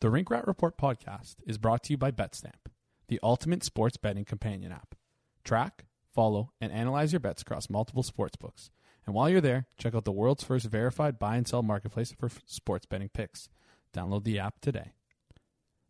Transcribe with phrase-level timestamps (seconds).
[0.00, 2.70] The Rink Rat Report podcast is brought to you by BetStamp,
[3.08, 4.94] the ultimate sports betting companion app.
[5.42, 8.70] Track, follow, and analyze your bets across multiple sports books.
[9.04, 12.30] And while you're there, check out the world's first verified buy and sell marketplace for
[12.46, 13.48] sports betting picks.
[13.92, 14.92] Download the app today.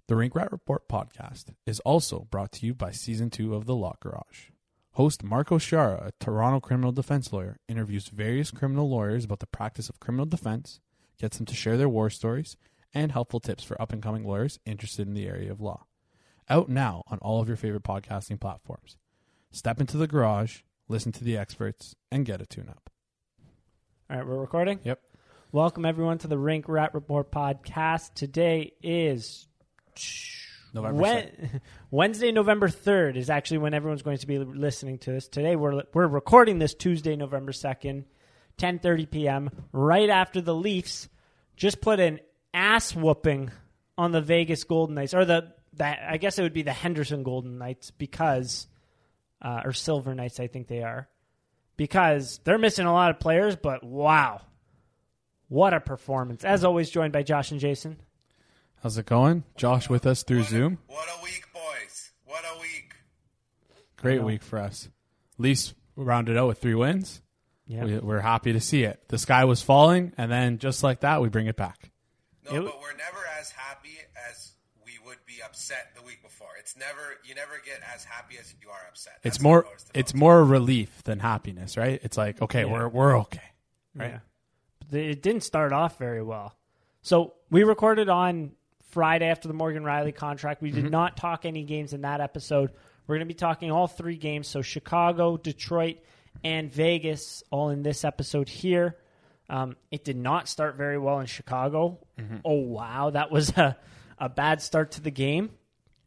[0.06, 3.76] The Rink Rat Report podcast is also brought to you by Season 2 of The
[3.76, 4.52] Law Garage.
[4.92, 9.90] Host Marco Sciarra, a Toronto criminal defense lawyer, interviews various criminal lawyers about the practice
[9.90, 10.80] of criminal defense,
[11.20, 12.56] gets them to share their war stories,
[12.94, 15.86] and helpful tips for up and coming lawyers interested in the area of law.
[16.48, 18.96] Out now on all of your favorite podcasting platforms.
[19.50, 22.90] Step into the garage, listen to the experts, and get a tune up.
[24.10, 24.80] All right, we're recording.
[24.84, 25.00] Yep.
[25.52, 28.14] Welcome everyone to the Rink Rat Report podcast.
[28.14, 29.46] Today is
[30.72, 31.60] November Wen-
[31.90, 35.28] Wednesday, November third is actually when everyone's going to be listening to this.
[35.28, 38.04] Today we're we're recording this Tuesday, November second,
[38.56, 39.50] ten thirty p.m.
[39.72, 41.08] Right after the Leafs
[41.58, 42.20] just put an
[42.58, 43.50] ass whooping
[43.96, 47.22] on the Vegas Golden Knights, or the that I guess it would be the Henderson
[47.22, 48.66] Golden Knights because
[49.40, 51.08] uh, or Silver Knights, I think they are
[51.76, 53.54] because they're missing a lot of players.
[53.56, 54.40] But wow,
[55.48, 56.44] what a performance!
[56.44, 57.98] As always, joined by Josh and Jason.
[58.82, 59.44] How's it going?
[59.56, 60.78] Josh with us through What a- Zoom.
[60.86, 62.12] What a week, boys.
[62.26, 62.94] What a week.
[63.96, 64.88] Great week for us.
[65.36, 67.20] Leafs rounded out with three wins.
[67.66, 67.84] Yeah.
[67.84, 69.02] We, we're happy to see it.
[69.08, 71.90] The sky was falling, and then just like that, we bring it back.
[72.50, 73.96] No, It- but we're never as happy
[74.30, 74.52] as
[74.84, 76.48] we would be upset the week before.
[76.58, 79.18] It's never you never get as happy as you are upset.
[79.22, 80.20] It's more what I noticed the it's most.
[80.20, 82.00] more relief than happiness, right?
[82.02, 82.72] It's like okay, Yeah.
[82.72, 83.42] we're we're okay,
[83.94, 84.10] right?
[84.12, 84.18] Yeah.
[84.90, 86.56] But it didn't start off very well.
[87.02, 88.52] So we recorded on
[88.90, 90.62] Friday after the Morgan Rielly contract.
[90.62, 92.72] We did not talk any games in that episode.
[93.06, 94.48] We're going to be talking all three games.
[94.48, 95.98] So Chicago, Detroit,
[96.42, 98.96] and Vegas all in this episode here.
[99.50, 101.98] Um, it did not start very well in Chicago.
[102.44, 103.10] Oh, wow.
[103.10, 103.76] That was a,
[104.18, 105.50] a bad start to the game.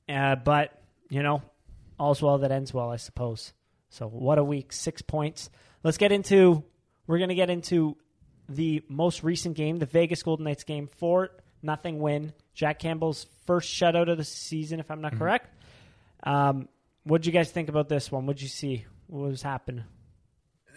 [0.09, 1.41] Uh, but, you know,
[1.99, 3.53] all's well that ends well, I suppose.
[3.89, 4.73] So what a week.
[4.73, 5.49] Six points.
[5.83, 6.63] Let's get into,
[7.07, 7.97] we're going to get into
[8.49, 11.29] the most recent game, the Vegas Golden Knights game, four
[11.63, 12.33] nothing win.
[12.53, 15.49] Jack Campbell's first shutout of the season, if I'm not correct.
[16.23, 16.67] Um,
[17.03, 18.25] what did you guys think about this one?
[18.25, 18.85] What did you see?
[19.07, 19.85] What was happening?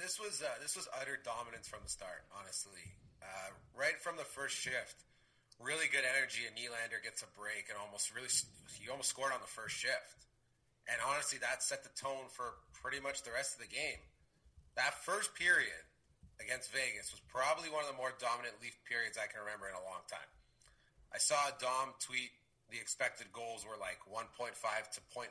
[0.01, 2.25] This was uh, this was utter dominance from the start.
[2.39, 2.81] Honestly,
[3.23, 5.05] uh, right from the first shift,
[5.63, 8.31] really good energy, and Nylander gets a break and almost really
[8.75, 10.27] he almost scored on the first shift.
[10.91, 14.03] And honestly, that set the tone for pretty much the rest of the game.
[14.77, 15.81] That first period
[16.43, 19.79] against Vegas was probably one of the more dominant Leaf periods I can remember in
[19.79, 20.29] a long time.
[21.15, 22.35] I saw Dom tweet
[22.75, 25.31] the expected goals were like 1.5 to 0.002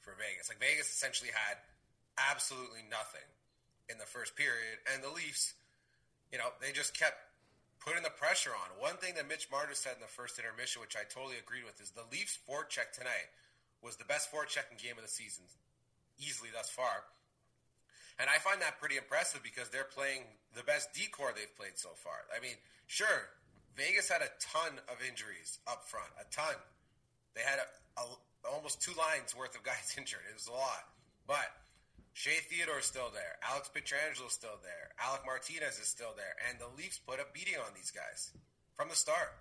[0.00, 0.48] for Vegas.
[0.48, 1.60] Like Vegas essentially had
[2.16, 3.26] absolutely nothing
[3.92, 5.52] in the first period, and the Leafs,
[6.32, 7.20] you know, they just kept
[7.84, 8.80] putting the pressure on.
[8.80, 11.76] One thing that Mitch Marner said in the first intermission, which I totally agreed with,
[11.84, 13.28] is the Leafs forecheck tonight
[13.84, 15.44] was the best forechecking game of the season,
[16.16, 17.04] easily thus far.
[18.16, 20.24] And I find that pretty impressive because they're playing
[20.56, 22.24] the best decor they've played so far.
[22.32, 22.56] I mean,
[22.86, 23.28] sure,
[23.76, 26.56] Vegas had a ton of injuries up front, a ton.
[27.34, 27.66] They had a,
[28.00, 28.04] a,
[28.48, 30.24] almost two lines worth of guys injured.
[30.30, 30.88] It was a lot.
[31.26, 31.50] But
[32.14, 33.36] Shea Theodore's still there.
[33.42, 34.94] Alex Pietrangelo still there.
[35.02, 36.38] Alec Martinez is still there.
[36.48, 38.30] And the Leafs put a beating on these guys
[38.78, 39.34] from the start.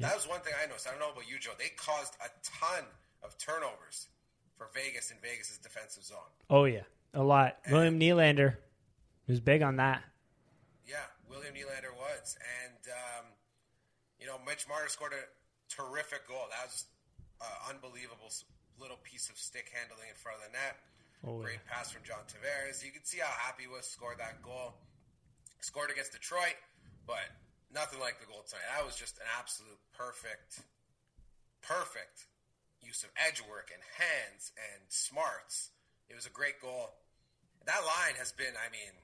[0.00, 0.88] That was one thing I noticed.
[0.88, 1.52] I don't know about you, Joe.
[1.58, 2.84] They caused a ton
[3.22, 4.08] of turnovers
[4.56, 6.32] for Vegas in Vegas's defensive zone.
[6.50, 7.58] Oh yeah, a lot.
[7.70, 8.56] William Nylander
[9.26, 10.02] was big on that.
[10.86, 13.24] Yeah, William Nylander was, and um,
[14.20, 15.24] you know Mitch Marner scored a
[15.72, 16.46] terrific goal.
[16.50, 16.84] That was
[17.40, 18.30] an unbelievable
[18.78, 20.78] little piece of stick handling in front of the net.
[21.26, 22.84] Oh, Great pass from John Tavares.
[22.84, 24.74] You can see how happy he was to score that goal.
[25.60, 26.54] Scored against Detroit,
[27.06, 27.26] but
[27.74, 28.62] nothing like the goal tonight.
[28.70, 30.62] That was just an absolute perfect,
[31.66, 32.30] perfect
[32.78, 35.74] use of edge work and hands and smarts.
[36.06, 36.94] It was a great goal.
[37.66, 38.94] That line has been, I mean,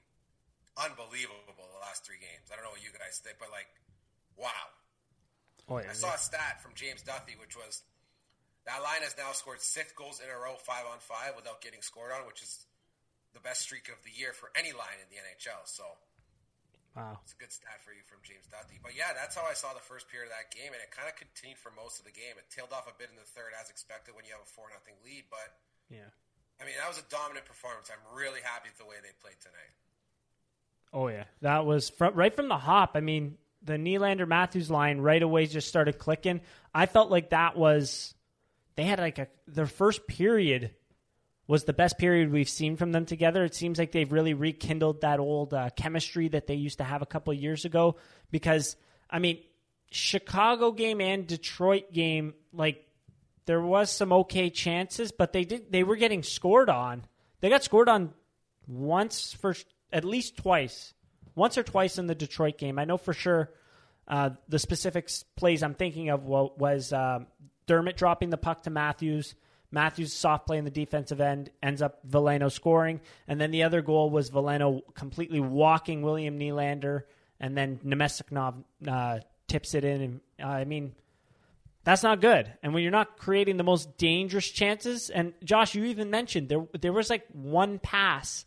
[0.79, 2.47] unbelievable the last three games.
[2.51, 3.67] I don't know what you guys think, but like,
[4.39, 4.71] wow.
[5.67, 7.83] Oh yeah, I saw a stat from James Duthie, which was
[8.65, 11.85] that line has now scored six goals in a row, five on five, without getting
[11.85, 12.65] scored on, which is
[13.37, 15.61] the best streak of the year for any line in the NHL.
[15.69, 15.85] So
[16.97, 17.21] wow.
[17.21, 18.81] it's a good stat for you from James Duthie.
[18.81, 21.05] But yeah, that's how I saw the first period of that game, and it kind
[21.05, 22.41] of continued for most of the game.
[22.41, 24.73] It tailed off a bit in the third, as expected, when you have a four
[24.73, 25.29] nothing lead.
[25.29, 25.53] But
[25.93, 26.09] Yeah.
[26.57, 27.91] I mean, that was a dominant performance.
[27.93, 29.75] I'm really happy with the way they played tonight.
[30.95, 32.95] Oh yeah, that was fr- right from the hop.
[32.95, 36.39] I mean, the Nylander Matthews line right away just started clicking.
[36.73, 38.14] I felt like that was
[38.75, 40.71] they had like a their first period
[41.47, 43.43] was the best period we've seen from them together.
[43.43, 47.01] It seems like they've really rekindled that old uh, chemistry that they used to have
[47.01, 47.97] a couple years ago.
[48.31, 48.75] Because
[49.09, 49.39] I mean,
[49.91, 52.85] Chicago game and Detroit game, like
[53.45, 57.05] there was some okay chances, but they did they were getting scored on.
[57.41, 58.13] They got scored on
[58.67, 59.55] once for
[59.93, 60.93] at least twice,
[61.35, 62.79] once or twice in the Detroit game.
[62.79, 63.51] I know for sure.
[64.07, 67.25] Uh, the specific plays I'm thinking of was um,
[67.67, 69.35] Dermott dropping the puck to Matthews.
[69.71, 73.81] Matthews soft play in the defensive end ends up Veleno scoring, and then the other
[73.81, 77.03] goal was Veleno completely walking William Nylander,
[77.39, 80.01] and then Namestnikov uh, tips it in.
[80.01, 80.93] And uh, I mean,
[81.83, 82.51] that's not good.
[82.63, 86.65] And when you're not creating the most dangerous chances, and Josh, you even mentioned there
[86.79, 88.45] there was like one pass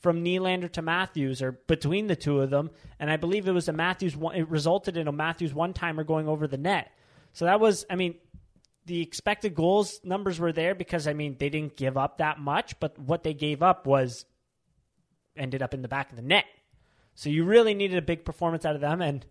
[0.00, 3.68] from Nylander to Matthews or between the two of them, and I believe it was
[3.68, 4.36] a Matthews one.
[4.36, 6.90] It resulted in a Matthews one timer going over the net.
[7.34, 8.16] So that was, I mean,
[8.86, 12.78] the expected goals numbers were there because I mean they didn't give up that much,
[12.80, 14.24] but what they gave up was
[15.36, 16.44] ended up in the back of the net.
[17.14, 19.24] So you really needed a big performance out of them, and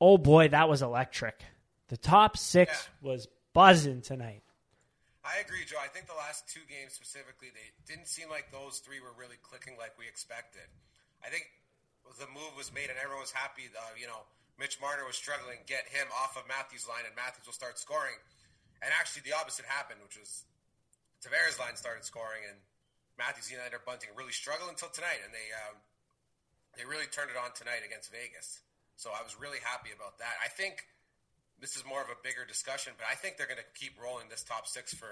[0.00, 1.42] oh boy, that was electric.
[1.88, 3.08] The top six yeah.
[3.08, 4.42] was buzzing tonight.
[5.20, 5.76] I agree, Joe.
[5.76, 9.36] I think the last two games specifically, they didn't seem like those three were really
[9.44, 10.64] clicking like we expected.
[11.20, 11.44] I think
[12.16, 13.68] the move was made and everyone was happy.
[13.68, 14.24] Uh, you know,
[14.56, 18.16] Mitch Marner was struggling, get him off of Matthews' line, and Matthews will start scoring.
[18.80, 20.48] And actually, the opposite happened, which was
[21.20, 22.56] Tavares' line started scoring, and
[23.20, 25.76] Matthews Nylander Bunting really struggled until tonight, and they um,
[26.76, 28.64] they really turned it on tonight against Vegas.
[28.96, 30.40] So I was really happy about that.
[30.40, 30.84] I think
[31.60, 34.32] this is more of a bigger discussion, but I think they're going to keep rolling
[34.32, 35.08] this top six for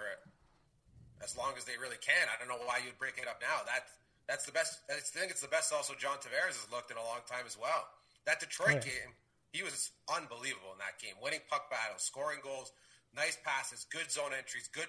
[1.20, 2.28] as long as they really can.
[2.32, 3.64] I don't know why you'd break it up now.
[3.68, 3.84] That
[4.24, 4.80] that's the best.
[4.88, 5.72] I think it's the best.
[5.72, 7.88] Also, John Tavares has looked in a long time as well.
[8.24, 8.92] That Detroit yeah.
[8.92, 9.10] game,
[9.52, 12.72] he was unbelievable in that game, winning puck battles, scoring goals,
[13.18, 14.88] nice passes, good zone entries, good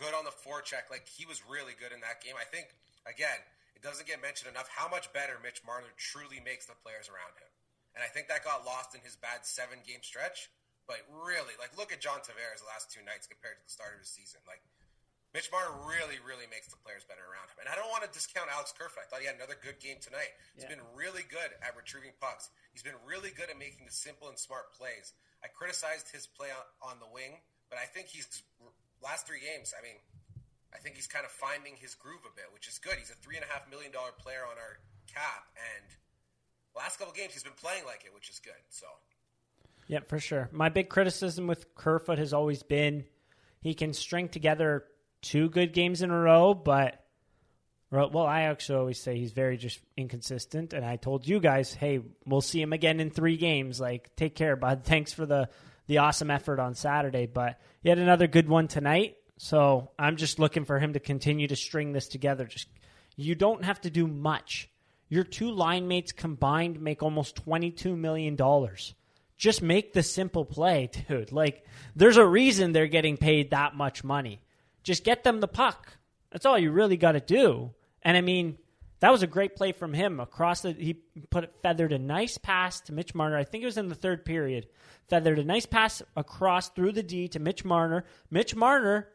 [0.00, 0.88] good on the forecheck.
[0.88, 2.34] Like he was really good in that game.
[2.40, 2.72] I think
[3.04, 3.36] again,
[3.76, 7.36] it doesn't get mentioned enough how much better Mitch Marner truly makes the players around
[7.36, 7.52] him.
[7.94, 10.48] And I think that got lost in his bad seven game stretch.
[10.88, 13.94] But really, like, look at John Tavares the last two nights compared to the start
[13.94, 14.42] of the season.
[14.42, 14.58] Like,
[15.30, 17.62] Mitch Marner really, really makes the players better around him.
[17.62, 18.98] And I don't want to discount Alex Kerfoot.
[18.98, 20.34] I thought he had another good game tonight.
[20.58, 20.74] He's yeah.
[20.74, 22.50] been really good at retrieving pucks.
[22.74, 25.14] He's been really good at making the simple and smart plays.
[25.46, 27.38] I criticized his play on, on the wing,
[27.70, 28.42] but I think he's
[29.02, 29.72] last three games.
[29.78, 29.96] I mean,
[30.74, 32.98] I think he's kind of finding his groove a bit, which is good.
[32.98, 35.86] He's a three and a half million dollar player on our cap, and
[36.76, 38.60] last couple games he's been playing like it, which is good.
[38.68, 38.86] So
[39.86, 40.48] yeah, for sure.
[40.52, 43.04] My big criticism with Kerfoot has always been
[43.60, 44.84] he can string together
[45.22, 47.04] two good games in a row, but
[47.90, 50.72] well, I actually always say he's very just inconsistent.
[50.72, 53.80] And I told you guys, hey, we'll see him again in three games.
[53.80, 54.82] Like, take care, bud.
[54.84, 55.48] Thanks for the
[55.90, 59.16] the awesome effort on Saturday, but had another good one tonight.
[59.38, 62.44] So I'm just looking for him to continue to string this together.
[62.44, 62.68] Just
[63.16, 64.70] you don't have to do much.
[65.08, 68.94] Your two line mates combined make almost twenty two million dollars
[69.36, 71.32] just make the simple play, dude.
[71.32, 71.64] Like,
[71.96, 74.42] there's a reason they're getting paid that much money.
[74.84, 75.94] Just get them the puck.
[76.30, 77.72] That's all you really got to do.
[78.02, 78.58] And I mean,
[79.00, 80.72] that was a great play from him across the.
[80.72, 80.94] He
[81.30, 83.36] put it, feathered a nice pass to Mitch Marner.
[83.36, 84.66] I think it was in the third period.
[85.08, 88.04] Feathered a nice pass across through the D to Mitch Marner.
[88.30, 89.08] Mitch Marner,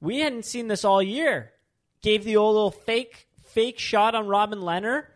[0.00, 1.52] we hadn't seen this all year.
[2.02, 5.06] Gave the old little fake fake shot on Robin Lehner.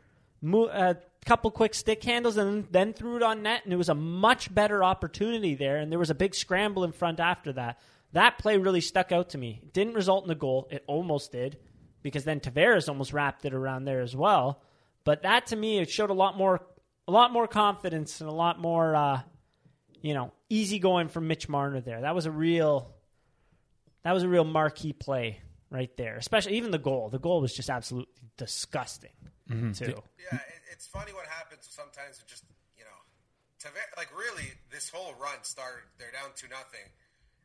[0.45, 3.89] Uh, a couple quick stick handles and then threw it on net, and it was
[3.89, 5.79] a much better opportunity there.
[5.79, 7.81] And there was a big scramble in front after that.
[8.13, 9.61] That play really stuck out to me.
[9.63, 10.69] It didn't result in a goal.
[10.71, 11.59] It almost did,
[12.09, 14.63] because then Tavares almost wrapped it around there as well.
[15.05, 16.61] But that to me, it showed a lot more,
[17.07, 19.21] a lot more confidence and a lot more, uh,
[20.03, 22.01] you know, easy going from Mitch Marner there.
[22.01, 22.93] That was a real,
[24.03, 26.17] that was a real marquee play right there.
[26.17, 27.09] Especially even the goal.
[27.09, 29.11] The goal was just absolutely disgusting
[29.51, 29.73] mm-hmm.
[29.73, 30.03] too.
[30.33, 30.39] Yeah
[30.79, 32.23] it's funny what happens sometimes.
[32.31, 32.45] Just
[32.79, 32.99] you know,
[33.59, 35.91] Tavares, like really, this whole run started.
[35.99, 36.87] They're down to nothing,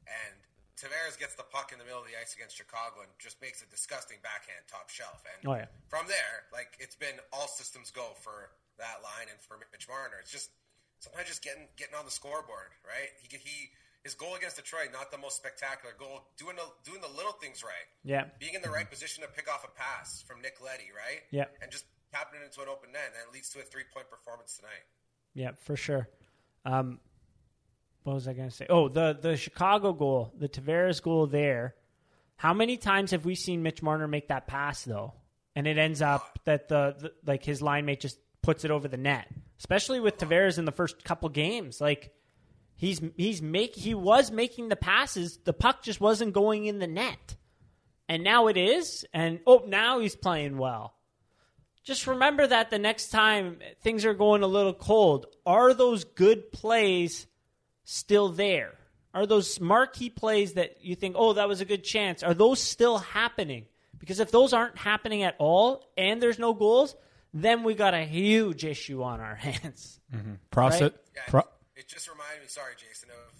[0.05, 0.37] and
[0.79, 3.61] Tavares gets the puck in the middle of the ice against Chicago and just makes
[3.61, 5.21] a disgusting backhand top shelf.
[5.21, 5.69] And oh, yeah.
[5.87, 8.49] from there, like it's been all systems go for
[8.81, 10.17] that line and for Mitch Marner.
[10.17, 10.49] It's just
[10.97, 13.13] sometimes just getting getting on the scoreboard, right?
[13.21, 13.69] He he
[14.03, 17.63] his goal against Detroit, not the most spectacular goal, doing the doing the little things
[17.63, 17.87] right.
[18.03, 18.25] Yeah.
[18.39, 21.21] Being in the right position to pick off a pass from Nick Leddy, right?
[21.31, 21.45] Yeah.
[21.61, 24.09] And just tapping it into an open net, and that leads to a three point
[24.09, 24.85] performance tonight.
[25.33, 26.09] Yeah, for sure.
[26.65, 26.99] Um,
[28.03, 28.65] what was I going to say?
[28.69, 31.75] Oh, the the Chicago goal, the Tavares goal there.
[32.35, 35.13] How many times have we seen Mitch Marner make that pass though,
[35.55, 38.87] and it ends up that the, the like his line mate just puts it over
[38.87, 39.27] the net,
[39.59, 41.79] especially with Tavares in the first couple games.
[41.79, 42.13] Like
[42.75, 46.87] he's he's make he was making the passes, the puck just wasn't going in the
[46.87, 47.35] net,
[48.09, 50.95] and now it is, and oh now he's playing well
[51.83, 56.51] just remember that the next time things are going a little cold, are those good
[56.51, 57.27] plays
[57.83, 58.73] still there?
[59.13, 62.59] Are those marquee plays that you think, oh, that was a good chance, are those
[62.61, 63.65] still happening?
[63.99, 66.95] Because if those aren't happening at all and there's no goals,
[67.33, 69.99] then we got a huge issue on our hands.
[70.13, 70.33] Mm-hmm.
[70.51, 70.81] Process.
[70.81, 70.93] Right?
[71.15, 73.33] Yeah, Pro- it just reminded me, sorry, Jason, of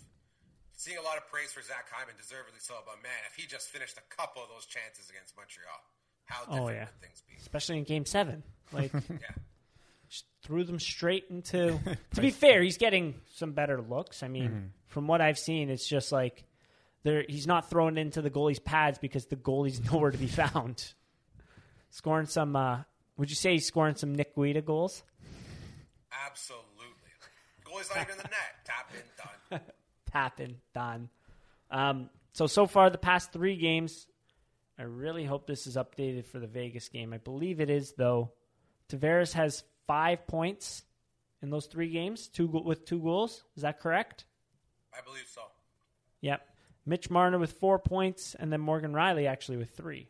[0.74, 2.76] seeing a lot of praise for Zach Hyman, deservedly so.
[2.86, 5.80] But man, if he just finished a couple of those chances against Montreal,
[6.26, 6.86] how oh, different Oh, yeah.
[6.86, 7.36] would things be?
[7.42, 8.44] Especially in game seven.
[8.72, 9.18] Like Yeah.
[10.14, 11.80] Just threw them straight into
[12.14, 14.22] to be fair, he's getting some better looks.
[14.22, 16.46] I mean, from what I've seen, it's just like
[17.02, 20.94] there he's not thrown into the goalie's pads because the goalie's nowhere to be found.
[21.90, 22.84] Scoring some uh
[23.18, 25.04] would you say he's scoring some Nick Guida goals?
[26.28, 26.62] Absolutely.
[27.66, 28.54] Goalie's not even in the net.
[28.66, 29.62] Tap in, done.
[30.12, 31.10] Tapping, done.
[31.72, 34.06] Um, so so far the past three games,
[34.78, 37.14] I really hope this is updated for the Vegas game.
[37.14, 38.32] I believe it is though.
[38.90, 40.84] Tavares has five points
[41.42, 43.44] in those three games, two go- with two goals.
[43.56, 44.26] Is that correct?
[44.94, 45.42] I believe so.
[46.22, 46.48] Yep.
[46.86, 50.08] Mitch Marner with four points, and then Morgan Rielly actually with three.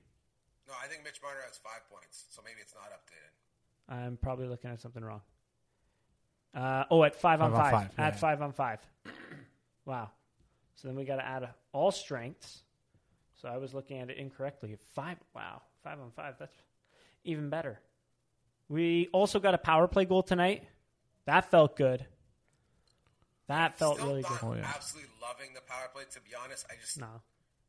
[0.68, 3.94] No, I think Mitch Marner has five points, so maybe it's not updated.
[4.08, 5.22] I'm probably looking at something wrong.
[6.56, 7.72] Uh, oh, at five, on Five on five.
[7.92, 8.20] five, At yeah.
[8.20, 8.80] five on five.
[9.86, 10.10] wow.
[10.76, 12.62] So then we got to add a, all strengths.
[13.42, 14.78] So I was looking at it incorrectly.
[14.94, 15.18] Five.
[15.36, 15.62] Wow.
[15.84, 16.36] Five on five.
[16.40, 16.56] That's
[17.24, 17.80] even better.
[18.70, 20.64] We also got a power play goal tonight.
[21.26, 22.06] That felt good.
[23.48, 24.48] That felt Still really not good.
[24.48, 24.72] Oh, yeah.
[24.74, 26.66] absolutely loving the power play, to be honest.
[26.70, 27.08] I just, No.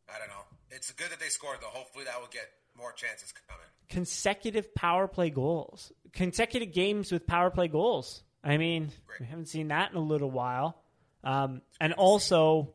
[0.08, 0.44] I don't know.
[0.70, 1.66] It's good that they scored, though.
[1.68, 2.46] Hopefully that will get
[2.76, 3.64] more chances coming.
[3.88, 8.22] consecutive power play goals, consecutive games with power play goals.
[8.42, 9.20] I mean, Great.
[9.20, 10.76] we haven't seen that in a little while.
[11.22, 12.74] Um, and also,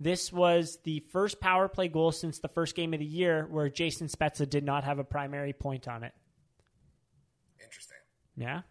[0.00, 3.68] this was the first power play goal since the first game of the year where
[3.68, 6.12] Jason Spezza did not have a primary point on it.
[8.36, 8.62] Yeah,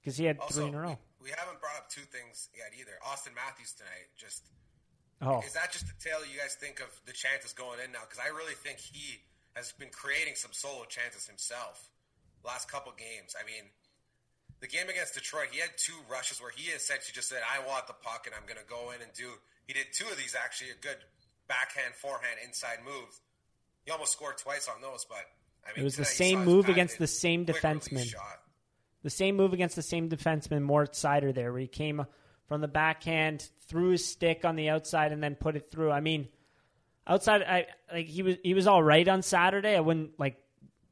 [0.00, 0.98] because he had Also, three in a row.
[1.20, 2.92] We, we haven't brought up two things yet either.
[3.06, 4.44] Auston Matthews tonight, just
[5.22, 8.02] Oh, is that just a tale you guys think of the chances going in now?
[8.02, 9.22] Because I really think he
[9.54, 11.88] has been creating some solo chances himself
[12.44, 13.36] last couple games.
[13.38, 13.70] I mean,
[14.58, 17.86] the game against Detroit, he had two rushes where he essentially just said, "I want
[17.86, 19.30] the puck and I'm going to go in and do."
[19.66, 20.98] He did two of these actually, a good
[21.46, 23.14] backhand, forehand, inside move.
[23.86, 25.22] He almost scored twice on those, but
[25.62, 28.10] I mean, It was the same move against the same defenseman.
[28.10, 28.41] shot.
[29.02, 32.04] The same move against the same defenseman, Moritz Seider there, where he came
[32.46, 35.90] from the backhand, threw his stick on the outside, and then put it through.
[35.90, 36.28] I mean,
[37.06, 39.76] outside, I like he was he was all right on Saturday.
[39.76, 40.36] I wouldn't like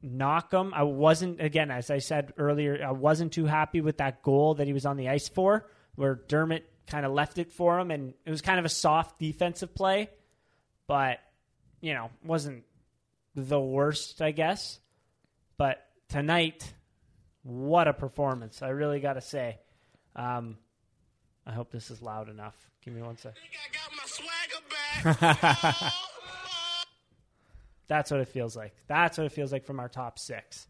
[0.01, 0.73] knock him.
[0.73, 4.67] I wasn't again, as I said earlier, I wasn't too happy with that goal that
[4.67, 8.13] he was on the ice for, where Dermott kind of left it for him, and
[8.25, 10.09] it was kind of a soft defensive play,
[10.87, 11.19] but
[11.79, 12.63] you know, wasn't
[13.35, 14.79] the worst, I guess.
[15.57, 16.73] But tonight,
[17.43, 18.61] what a performance!
[18.61, 19.59] I really got to say.
[20.15, 20.57] Um,
[21.45, 22.55] I hope this is loud enough.
[22.83, 23.35] Give me one sec.
[23.35, 25.19] think I got my swagger
[25.79, 25.93] back.
[27.87, 28.73] That's what it feels like.
[28.87, 30.67] That's what it feels like from our top six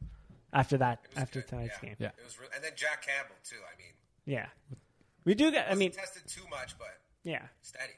[0.54, 1.90] after that after good, tonight's yeah.
[1.90, 1.96] game.
[2.00, 2.08] Yeah.
[2.08, 3.58] It was, re- and then Jack Campbell too.
[3.58, 3.94] I mean,
[4.26, 4.48] Yeah,
[5.24, 5.52] we do.
[5.52, 6.88] Get, I mean, tested too much, but
[7.24, 7.94] yeah, steady.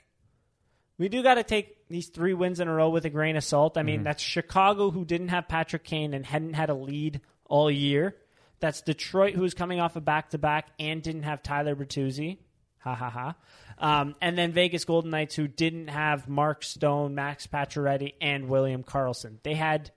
[0.98, 3.44] we do got to take these three wins in a row with a grain of
[3.44, 3.78] salt.
[3.78, 7.72] I mean, that's Chicago who didn't have Patrick Kane and hadn't had a lead all
[7.72, 8.16] year.
[8.64, 12.38] That's Detroit who is coming off a back to back and didn't have Tyler Bertuzzi.
[12.80, 13.36] Ha ha ha.
[13.78, 18.82] Um, and then Vegas Golden Knights who didn't have Mark Stone, Max Pacioretty, and William
[18.82, 19.40] Karlsson.
[19.44, 19.92] They had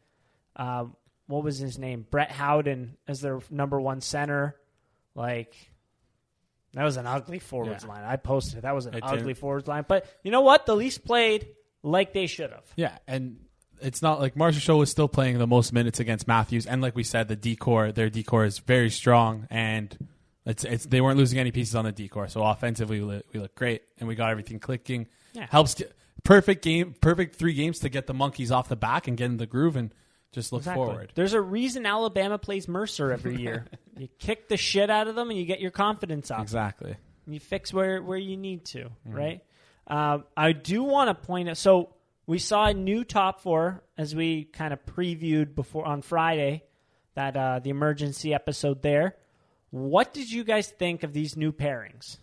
[0.57, 0.87] uh,
[1.29, 2.07] what was his name?
[2.11, 4.57] Brett Howden as their number one center.
[5.15, 5.55] Like
[6.75, 7.91] that was an ugly forwards Yeah.
[7.91, 8.03] line.
[8.05, 8.63] I posted it.
[8.63, 9.85] That was an It ugly didn't- forwards line.
[9.87, 10.67] But you know what?
[10.67, 11.47] The Leafs played
[11.85, 12.65] like they should have.
[12.75, 13.39] Yeah, and
[13.81, 17.03] it's not like Marchessault was still playing the most minutes against Matthews, and like we
[17.05, 19.97] said, the decor, their decor is very strong, and
[20.45, 22.29] it's it's they weren't losing any pieces on the decor.
[22.29, 25.09] So offensively, we look, we look great, and we got everything clicking.
[25.33, 25.47] Yeah.
[25.51, 25.93] Helps get,
[26.25, 29.37] perfect game, perfect three games to get the monkeys off the back and get in
[29.37, 29.93] the groove and
[30.33, 30.85] just look Exactly.
[30.85, 31.13] forward.
[31.15, 33.67] There's a reason Alabama plays Mercer every year.
[33.97, 36.41] you kick the shit out of them and you get your confidence up.
[36.41, 36.97] Exactly.
[37.27, 39.41] You fix where where you need to, right?
[39.89, 41.57] Um, I do want to point out.
[41.57, 41.91] So
[42.27, 46.65] we saw a new top four as we kind of previewed before on Friday,
[47.15, 49.17] that uh, the emergency episode there.
[49.71, 52.19] What did you guys think of these new pairings?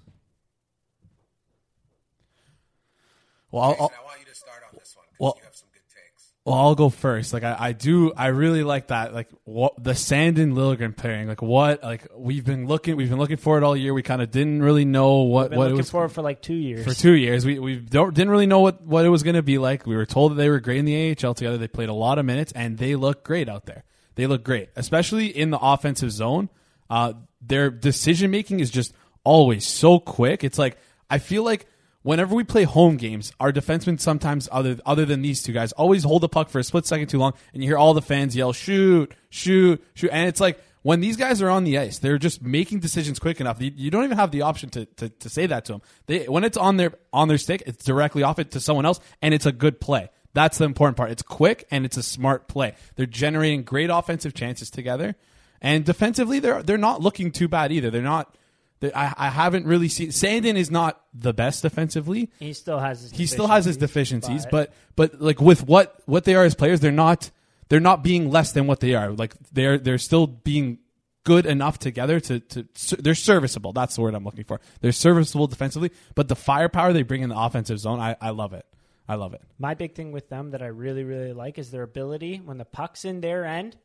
[3.51, 5.43] Well, I'll, Jason, I'll, I want you to start on this one because Well- you
[5.45, 6.32] have some good takes.
[6.45, 7.31] Well, I'll go first.
[7.31, 9.13] Like I, I do, I really like that.
[9.13, 11.29] Like what the Sandin Liljegren pairing.
[11.29, 11.81] Like what?
[11.81, 13.93] Like we've been looking, we've been looking for it all year.
[13.93, 16.41] We kind of didn't really know what Been what it looking was for for like
[16.41, 16.83] two years.
[16.83, 17.45] for two years.
[17.45, 19.87] We we don't didn't really know what what it was going to be like.
[19.87, 21.57] We were told that they were great in the AHL together.
[21.57, 23.85] They played a lot of minutes and they look great out there.
[24.15, 26.49] They look great, especially in the offensive zone.
[26.89, 30.43] Uh, their decision making is just always so quick.
[30.43, 30.77] It's like
[31.09, 31.67] I feel like
[32.03, 36.03] whenever we play home games, our defensemen sometimes other other than these two guys always
[36.03, 38.35] hold the puck for a split second too long, and you hear all the fans
[38.35, 42.17] yell shoot, shoot, shoot, and it's like when these guys are on the ice, they're
[42.17, 43.61] just making decisions quick enough.
[43.61, 45.81] You, you don't even have the option to, to, to say that to them.
[46.05, 48.99] They when it's on their on their stick, it's directly off it to someone else,
[49.21, 50.09] and it's a good play.
[50.33, 51.11] That's the important part.
[51.11, 52.75] It's quick and it's a smart play.
[52.95, 55.15] They're generating great offensive chances together,
[55.61, 57.89] and defensively, they're they're not looking too bad either.
[57.89, 58.35] They're not.
[58.83, 62.29] I, I haven't really seen Sandin is not the best defensively.
[62.39, 66.01] He still has his He still has his deficiencies, deficiencies, but but like with what
[66.05, 67.31] what they are as players, they're not
[67.69, 69.11] they're not being less than what they are.
[69.11, 70.79] Like they're they're still being
[71.23, 72.67] good enough together to to
[72.99, 73.73] they're serviceable.
[73.73, 74.59] That's the word I'm looking for.
[74.81, 78.53] They're serviceable defensively, but the firepower they bring in the offensive zone, I, I love
[78.53, 78.65] it.
[79.07, 79.41] I love it.
[79.59, 82.65] My big thing with them that I really, really like is their ability when the
[82.65, 83.75] puck's in their end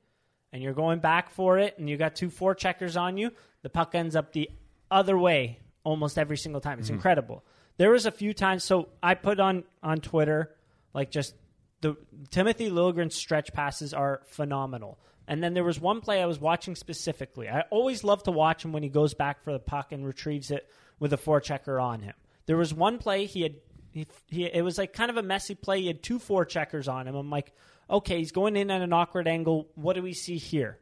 [0.53, 3.95] and you're going back for it and you got two forecheckers on you, the puck
[3.95, 4.49] ends up the
[4.91, 6.79] other way almost every single time.
[6.79, 6.97] It's mm-hmm.
[6.97, 7.45] incredible.
[7.77, 10.55] There was a few times so I put on on Twitter
[10.95, 11.35] like just
[11.81, 11.97] the
[12.31, 14.99] Timothy Liljegren's stretch passes are phenomenal.
[15.29, 17.49] And then there was one play I was watching specifically.
[17.49, 20.51] I always love to watch him when he goes back for the puck and retrieves
[20.51, 20.69] it
[20.99, 22.15] with a forechecker on him.
[22.47, 23.57] There was one play he had
[23.93, 25.83] he, he it was like kind of a messy play.
[25.83, 27.15] He had two forecheckers on him.
[27.15, 27.53] I'm like,
[27.91, 29.69] okay, he's going in at an awkward angle.
[29.75, 30.79] What do we see here?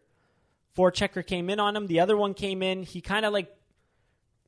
[0.77, 1.87] Forechecker came in on him.
[1.87, 2.83] The other one came in.
[2.83, 3.55] He kind of like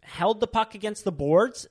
[0.08, 1.68] held the puck against the boards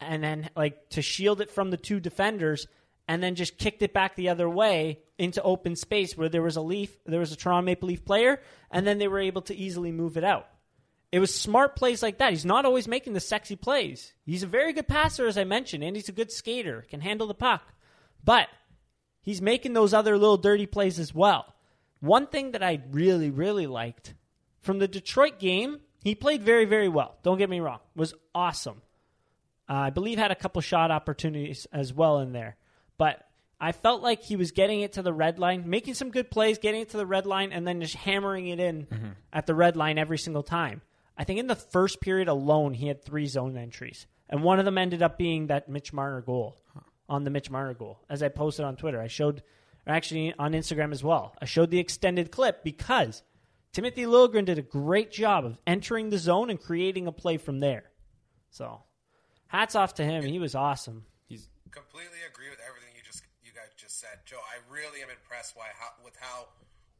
[0.00, 2.66] and then like to shield it from the two defenders
[3.06, 6.56] and then just kicked it back the other way into open space where there was
[6.56, 9.54] a leaf there was a Toronto Maple Leaf player and then they were able to
[9.54, 10.48] easily move it out.
[11.12, 12.30] It was smart plays like that.
[12.30, 14.14] He's not always making the sexy plays.
[14.26, 17.26] He's a very good passer as I mentioned and he's a good skater, can handle
[17.26, 17.62] the puck.
[18.24, 18.48] But
[19.22, 21.54] he's making those other little dirty plays as well.
[22.00, 24.14] One thing that I really really liked
[24.60, 27.16] from the Detroit game, he played very very well.
[27.24, 27.80] Don't get me wrong.
[27.96, 28.82] Was awesome.
[29.68, 32.56] Uh, I believe had a couple shot opportunities as well in there.
[32.98, 33.26] But
[33.60, 36.58] I felt like he was getting it to the red line, making some good plays,
[36.58, 38.86] getting it to the red line, and then just hammering it in
[39.32, 40.82] at the red line every single time.
[41.16, 44.06] I think in the first period alone, he had three zone entries.
[44.28, 46.58] And one of them ended up being that Mitch Marner goal
[47.08, 48.00] on the Mitch Marner goal.
[48.10, 49.42] As I posted on Twitter, I showed,
[49.86, 53.22] or actually on Instagram as well, I showed the extended clip because
[53.74, 57.58] Timothy Liljegren did a great job of entering the zone and creating a play from
[57.58, 57.90] there.
[58.50, 58.86] So,
[59.48, 60.22] hats off to him.
[60.22, 61.02] He was awesome.
[61.26, 64.38] He's completely agree with everything you just you guys just said, Joe.
[64.38, 66.46] I really am impressed how, with how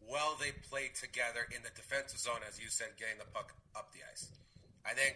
[0.02, 3.94] well they played together in the defensive zone, as you said, getting the puck up
[3.94, 4.34] the ice.
[4.82, 5.14] I think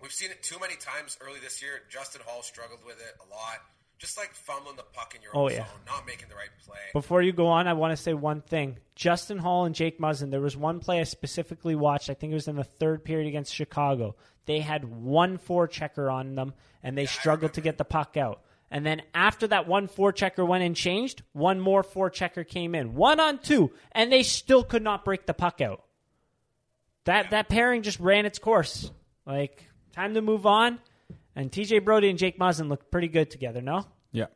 [0.00, 1.84] we've seen it too many times early this year.
[1.92, 3.60] Justin Holl struggled with it a lot,
[3.98, 5.56] just like fumbling the puck in your Oh, own yeah.
[5.58, 6.78] zone, not making the right play.
[6.92, 8.78] Before you go on, I want to say one thing.
[8.94, 12.08] Justin Holl and Jake Muzzin, there was one play I specifically watched.
[12.10, 14.16] I think it was in the third period against Chicago.
[14.46, 18.40] They had one forechecker on them, and they struggled to get the puck out.
[18.70, 22.94] And then after that one forechecker went and changed, one more forechecker came in.
[22.94, 25.82] One on two, and they still could not break the puck out.
[27.04, 28.90] That that pairing just ran its course.
[29.26, 30.78] Like, time to move on.
[31.38, 33.86] And TJ Brodie and Jake Muzzin look pretty good together, no?
[34.10, 34.26] Yeah.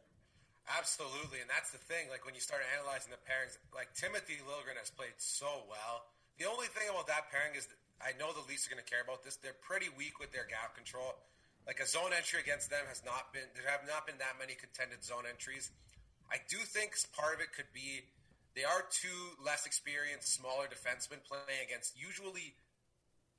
[0.71, 2.07] Absolutely, and that's the thing.
[2.07, 6.07] Like when you start analyzing the pairings, like Timothy Liljegren has played so well.
[6.39, 8.87] The only thing about that pairing is that I know the Leafs are going to
[8.87, 9.35] care about this.
[9.35, 11.19] They're pretty weak with their gap control.
[11.67, 13.51] Like a zone entry against them has not been.
[13.59, 15.75] There have not been that many contended zone entries.
[16.31, 18.07] I do think part of it could be
[18.55, 22.55] they are two less experienced, smaller defensemen playing against usually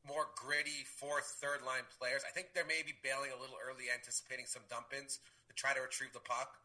[0.08, 2.22] more gritty fourth, third line players.
[2.28, 5.82] I think they're maybe bailing a little early, anticipating some dump ins to try to
[5.82, 6.60] retrieve the puck,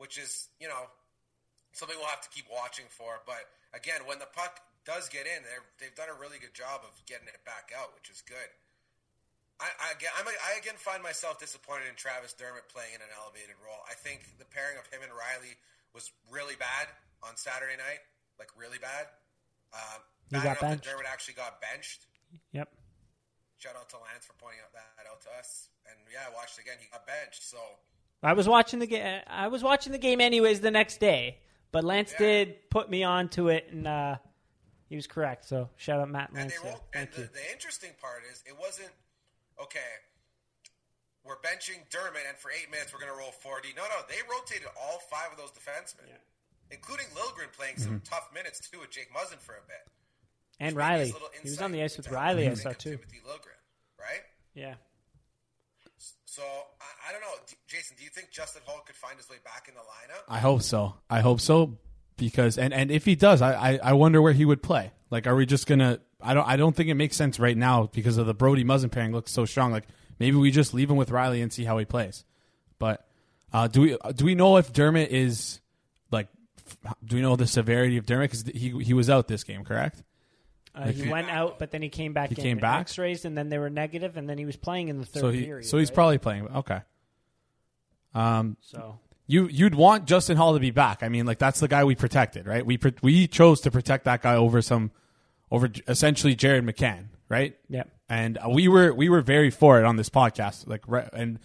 [0.00, 0.88] which is, you know,
[1.72, 3.20] something we'll have to keep watching for.
[3.28, 3.44] But
[3.76, 5.44] again, when the puck does get in,
[5.78, 8.50] they've done a really good job of getting it back out, which is good.
[9.62, 13.78] I, I, again, I find myself disappointed in Travis Dermott playing in an elevated role.
[13.86, 15.54] I think the pairing of him and Rielly
[15.94, 16.90] was really bad
[17.22, 18.02] on Saturday night,
[18.42, 19.06] like really bad.
[19.70, 20.02] Um,
[20.34, 20.84] He got bad enough that benched.
[20.90, 22.10] Dermott actually got benched.
[22.52, 22.68] Yep.
[23.58, 25.68] Shout out to Lance for pointing out that out to us.
[25.88, 26.74] And yeah, I watched again.
[26.80, 27.42] He got benched.
[27.48, 27.58] So
[28.22, 29.20] I was watching the game.
[29.26, 31.38] I was watching the game anyways the next day,
[31.70, 32.18] but Lance Yeah.
[32.26, 34.16] did put me onto it, and uh,
[34.88, 35.44] he was correct.
[35.46, 36.52] So shout out Matt and Lance.
[36.54, 36.70] they there.
[36.72, 37.24] rolled, and Thank you.
[37.24, 38.90] the, the interesting part is it wasn't
[39.60, 39.92] okay.
[41.24, 43.70] We're benching Dermott, and for eight minutes we're going to roll forty.
[43.76, 46.10] No, no, they rotated all five of those defensemen,
[46.70, 48.10] including Liljegren playing some Mm-hmm.
[48.10, 49.86] tough minutes too with Jake Muzzin for a bit.
[50.62, 51.12] And Rielly.
[51.42, 52.50] He was on the ice with Rielly.
[52.50, 52.90] I saw too.
[52.96, 54.20] Timothy Liljegren, right?
[54.54, 54.74] Yeah.
[56.24, 57.96] So I, I don't know, D- Jason.
[57.98, 60.22] Do you think Justin Holl could find his way back in the lineup?
[60.28, 60.94] I hope so.
[61.10, 61.76] I hope so
[62.16, 64.92] because and, and if he does, I, I, I wonder where he would play.
[65.10, 65.98] Like, are we just gonna?
[66.22, 68.90] I don't I don't think it makes sense right now because of the Brodie Muzzin
[68.90, 69.72] pairing looks so strong.
[69.72, 69.84] Like
[70.18, 72.24] maybe we just leave him with Rielly and see how he plays.
[72.78, 73.06] But
[73.52, 75.60] uh, do we do we know if Dermott is
[76.10, 76.28] like?
[76.84, 78.30] f- Do we know the severity of Dermott?
[78.30, 80.02] Because he he was out this game, correct?
[80.74, 82.30] Uh, he went out, but then he came back.
[82.30, 82.42] He in.
[82.42, 82.80] came back?
[82.80, 85.30] X-rays, and then they were negative, and then he was playing in the third so
[85.30, 85.66] he period.
[85.66, 85.94] so he's right?
[85.94, 86.48] probably playing.
[86.48, 86.80] Okay.
[88.14, 88.98] Um, so.
[89.26, 91.02] you you'd want Justin Holl to be back.
[91.02, 92.64] I mean, like that's the guy we protected, right?
[92.64, 94.90] We we chose to protect that guy over some
[95.50, 97.56] over essentially Jared McCann, right?
[97.68, 97.84] Yeah.
[98.08, 101.38] And uh, we were we were very for it on this podcast, like right, and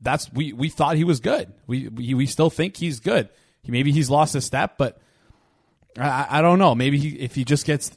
[0.00, 1.52] that's we we thought he was good.
[1.66, 3.28] We we, we still think he's good.
[3.62, 4.98] He, maybe he's lost a step, but
[5.98, 6.74] I, I- don't know.
[6.74, 7.96] Maybe he, if he just gets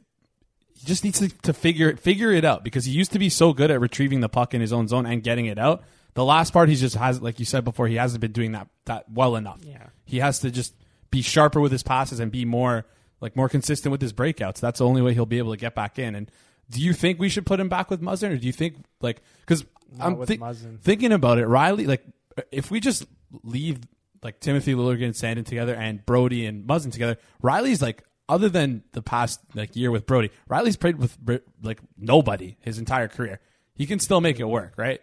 [0.83, 3.71] just needs to, to figure figure it out because he used to be so good
[3.71, 5.83] at retrieving the puck in his own zone and getting it out.
[6.15, 8.67] The last part he just has, like you said before, he hasn't been doing that
[8.85, 9.59] that well enough.
[9.63, 9.87] Yeah.
[10.05, 10.73] he has to just
[11.11, 12.85] be sharper with his passes and be more
[13.21, 14.59] like more consistent with his breakouts.
[14.59, 16.15] That's the only way he'll be able to get back in.
[16.15, 16.29] And
[16.69, 19.21] do you think we should put him back with Muzzin, or do you think like
[19.41, 19.65] because
[19.99, 20.39] I'm with thi-
[20.81, 22.03] thinking about it, Rielly, like
[22.51, 23.05] if we just
[23.43, 23.79] leave
[24.23, 28.83] like Timothy Liljegren and Sandin together and Brodie and Muzzin together, Rielly's like other than
[28.93, 31.17] the past like year with Brodie, Rielly's played with
[31.61, 33.39] like nobody his entire career.
[33.73, 35.01] He can still make it work, right?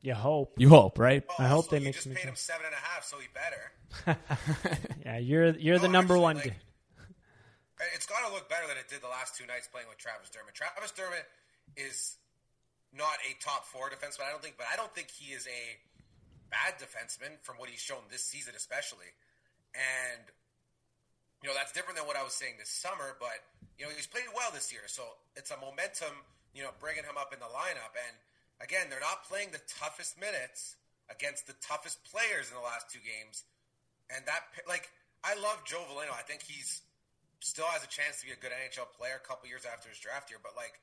[0.00, 0.54] You hope.
[0.58, 1.24] You hope, right?
[1.28, 3.16] Well, I oh, hope they make just some paid him seven and a half, so
[3.18, 4.18] he better.
[5.04, 6.36] Yeah, you're you're oh, the number actually, one.
[6.36, 9.88] like- d- It's got to look better than it did the last two nights playing
[9.88, 10.54] with Travis Dermott.
[10.54, 11.24] Travis Dermott
[11.76, 12.16] is
[12.92, 15.62] not a top four defenseman, I don't think, but I don't think he is a
[16.50, 19.10] bad defenseman from what he's shown this season, especially.
[19.74, 20.22] And
[21.44, 23.44] you know that's different than what I was saying this summer, but
[23.76, 25.04] you know he's played well this year, so
[25.36, 26.16] it's a momentum.
[26.56, 28.16] You know, bringing him up in the lineup, and
[28.64, 30.80] again, they're not playing the toughest minutes
[31.12, 33.44] against the toughest players in the last two games,
[34.08, 34.88] and that like
[35.20, 36.16] I love Joe Veleno.
[36.16, 36.80] I think he's
[37.44, 40.00] still has a chance to be a good NHL player a couple years after his
[40.00, 40.80] draft year, but like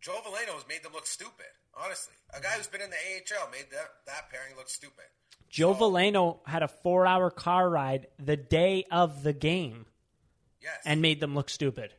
[0.00, 1.46] Joe Veleno has made them look stupid.
[1.74, 5.04] Honestly, a guy who's been in the AHL made that that pairing look stupid.
[5.48, 9.86] Joe So, Veleno had a four-hour car ride the day of the game
[10.62, 11.92] yes, and made them look stupid.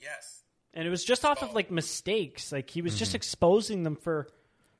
[0.00, 0.42] yes,
[0.74, 2.52] And it was just off of like mistakes.
[2.52, 3.16] Like he was just mm-hmm.
[3.16, 4.28] exposing them for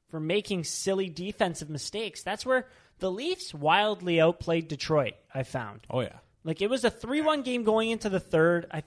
[0.08, 2.22] for making silly defensive mistakes.
[2.22, 2.66] That's where
[2.98, 5.14] the Leafs wildly outplayed Detroit.
[5.34, 5.80] I found.
[5.90, 6.18] Oh yeah.
[6.44, 8.66] Like it was a three-one game going into the third.
[8.70, 8.84] I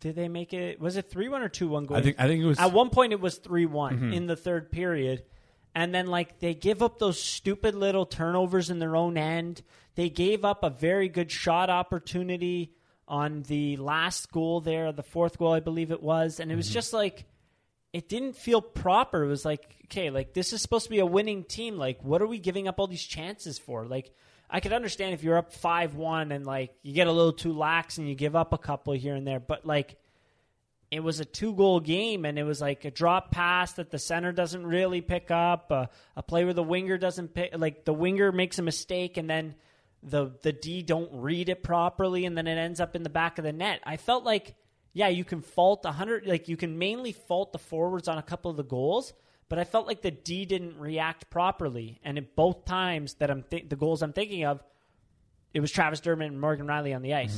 [0.00, 0.80] did they make it?
[0.80, 2.00] Was it three-one or two-one going?
[2.00, 4.12] I think I think it was At one point, it was 3 one mm-hmm.
[4.12, 5.24] in the third period.
[5.74, 9.62] And then, like, they give up those stupid little turnovers in their own end.
[9.94, 12.72] They gave up a very good shot opportunity
[13.08, 16.40] on the last goal there, the fourth goal, I believe it was.
[16.40, 16.74] And it was mm-hmm.
[16.74, 17.26] just like,
[17.92, 19.24] it didn't feel proper.
[19.24, 21.76] It was like, okay, like, this is supposed to be a winning team.
[21.76, 23.84] Like, what are we giving up all these chances for?
[23.86, 24.12] Like,
[24.48, 27.52] I could understand if you're up 5 1 and, like, you get a little too
[27.52, 29.40] lax and you give up a couple here and there.
[29.40, 29.96] But, like,
[30.90, 33.98] it was a two goal game and it was like a drop pass that the
[33.98, 37.92] center doesn't really pick up a, a play where the winger doesn't pick like the
[37.92, 39.54] winger makes a mistake and then
[40.02, 43.38] the the D don't read it properly and then it ends up in the back
[43.38, 43.80] of the net.
[43.84, 44.54] I felt like
[44.92, 48.22] yeah, you can fault a hundred like you can mainly fault the forwards on a
[48.22, 49.12] couple of the goals,
[49.48, 53.42] but I felt like the D didn't react properly and at both times that I'm
[53.44, 54.62] th- the goals I'm thinking of
[55.54, 57.34] it was Travis Dermott and Morgan Rielly on the ice.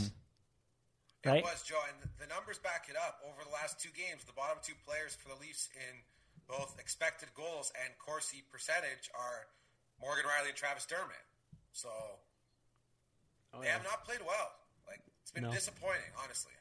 [1.25, 1.29] Mm-hmm.
[1.31, 1.39] Right?
[1.39, 3.21] It was Joe, and the- the numbers back it up.
[3.27, 6.03] Over the last two games, the bottom two players for the Leafs in
[6.49, 9.47] both expected goals and Corsi percentage are
[10.01, 11.21] Morgan Rielly and Travis Dermott.
[11.73, 11.91] So
[13.53, 14.51] oh, they have not played well.
[14.87, 15.53] Like it's been No.
[15.53, 16.53] disappointing, honestly.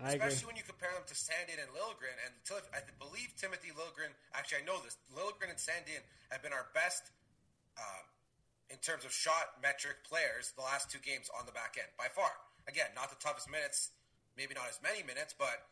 [0.00, 0.32] I agree.
[0.32, 2.16] Especially when you compare them to Sandin and Liljegren.
[2.24, 2.32] And
[2.72, 4.96] I believe Timothy Liljegren, actually, I know this.
[5.12, 6.00] Liljegren and Sandin
[6.32, 7.12] have been our best
[7.76, 8.02] uh,
[8.72, 12.08] in terms of shot metric players the last two games on the back end, by
[12.08, 12.32] far.
[12.68, 13.90] Again, not the toughest minutes,
[14.36, 15.68] maybe not as many minutes, but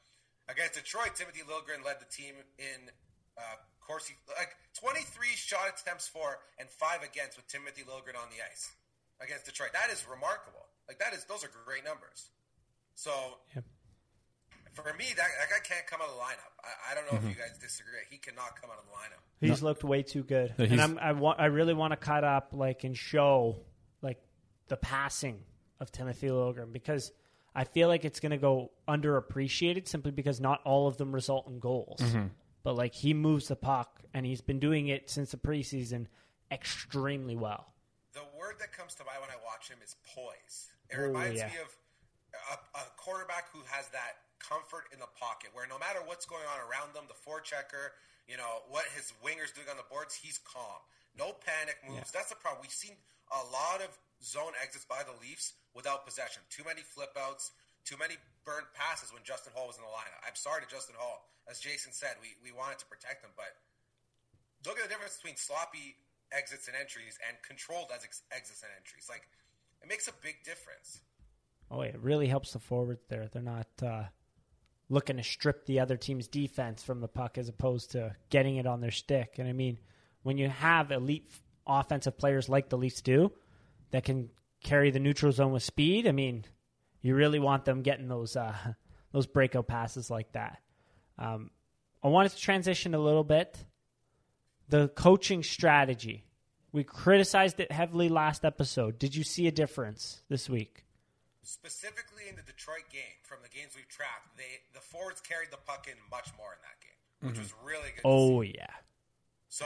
[0.51, 2.93] against Detroit, Timothy Liljegren led the team in
[3.39, 8.45] uh, Corsi, like 23 shot attempts for and five against with Timothy Liljegren on the
[8.45, 8.69] ice
[9.21, 9.73] against Detroit.
[9.73, 10.67] That is remarkable.
[10.89, 12.29] Like that is, those are great numbers.
[12.95, 13.65] So Yep.
[14.75, 16.53] For me, that, that guy can't come out of the lineup.
[16.65, 17.31] I, I don't know Mm-hmm.
[17.31, 17.99] if you guys disagree.
[18.11, 19.23] He cannot come out of the lineup.
[19.41, 21.41] He's looked way too good, Yeah, and I'm, I want.
[21.41, 23.57] I really want to cut up like and show
[24.03, 24.19] like
[24.69, 25.39] the passing
[25.81, 27.13] of Timothy Liljegren because
[27.55, 31.47] I feel like it's going to go underappreciated simply because not all of them result
[31.49, 32.01] in goals.
[32.01, 32.27] Mm-hmm.
[32.65, 36.07] But like he moves the puck, and he's been doing it since the preseason
[36.51, 37.73] extremely well.
[38.15, 40.69] The word that comes to mind when I watch him is poise.
[40.91, 41.47] It reminds yeah.
[41.47, 41.77] me of
[42.75, 46.47] a, a quarterback who has that comfort in the pocket, where no matter what's going
[46.49, 47.95] on around them, the forechecker,
[48.27, 50.81] you know what his wingers doing on the boards, he's calm.
[51.19, 52.11] No panic moves.
[52.15, 52.63] That's the problem.
[52.63, 52.95] We've seen
[53.35, 53.91] a lot of
[54.23, 56.43] zone exits by the Leafs without possession.
[56.49, 57.51] Too many flip outs.
[57.85, 60.21] Too many burnt passes when Justin Holl was in the lineup.
[60.21, 61.25] I'm sorry to Justin Holl.
[61.49, 63.57] As Jason said, we, we wanted to protect him, but
[64.69, 65.97] look at the difference between sloppy
[66.31, 69.09] exits and entries and controlled ex- exits and entries.
[69.09, 69.25] Like,
[69.81, 71.01] it makes a big difference.
[71.71, 73.29] Oh, yeah, it really helps the forwards there.
[73.33, 74.13] They're not uh,
[74.89, 78.67] looking to strip the other team's defense from the puck as opposed to getting it
[78.67, 79.35] on their stick.
[79.39, 79.79] And I mean,
[80.23, 81.31] when you have elite
[81.67, 83.33] offensive players like the Leafs do
[83.91, 84.31] that can
[84.63, 86.45] carry the neutral zone with speed, I mean,
[87.03, 88.55] you really want them getting those uh,
[89.13, 90.59] those breakout passes like that.
[91.19, 91.51] Um,
[92.03, 93.59] I wanted to transition a little bit.
[94.69, 96.25] The coaching strategy.
[96.73, 98.99] We criticized it heavily last episode.
[98.99, 100.85] Did you see a difference this week?
[101.49, 105.57] Specifically in the Detroit game, from the games we've tracked, they the forwards carried the
[105.67, 108.03] puck in much more in that game, which was really good.
[108.05, 108.69] Oh yeah.
[109.49, 109.65] So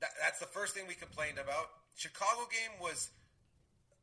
[0.00, 1.68] that, that's the first thing we complained about.
[1.94, 3.10] Chicago game was,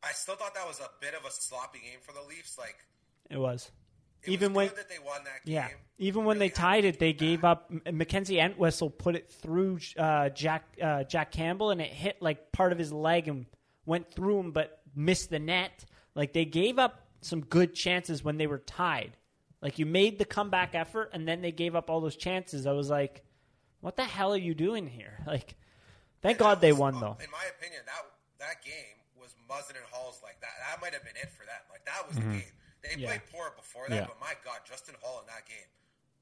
[0.04, 2.60] I still thought that was a bit of a sloppy game for the Leafs.
[2.60, 2.76] Like
[3.32, 3.72] It was.
[4.22, 5.56] it Even was when good that they won that game.
[5.56, 7.72] yeah, even when they tied it, they gave up.
[7.92, 12.72] Mackenzie Entwistle put it through uh, Jack uh, Jack Campbell, and it hit like part
[12.72, 13.48] of his leg and
[13.88, 15.84] went through him, but missed the net.
[16.16, 19.18] Like they gave up some good chances when they were tied.
[19.62, 22.66] Like you made the comeback effort, and then they gave up all those chances.
[22.66, 23.24] I was like,
[23.80, 25.56] "What the hell are you doing here?" Like,
[26.22, 27.18] thank And God that they won though.
[27.24, 28.06] In my opinion, that
[28.40, 30.50] that game was Muzzin and Holl's like that.
[30.68, 31.62] That might have been it for them.
[31.72, 32.32] Like that was Mm-hmm.
[32.32, 32.46] the game.
[32.84, 33.08] They Yeah.
[33.10, 34.06] played poor before that, Yeah.
[34.08, 35.68] but my God, Justin Holl in that game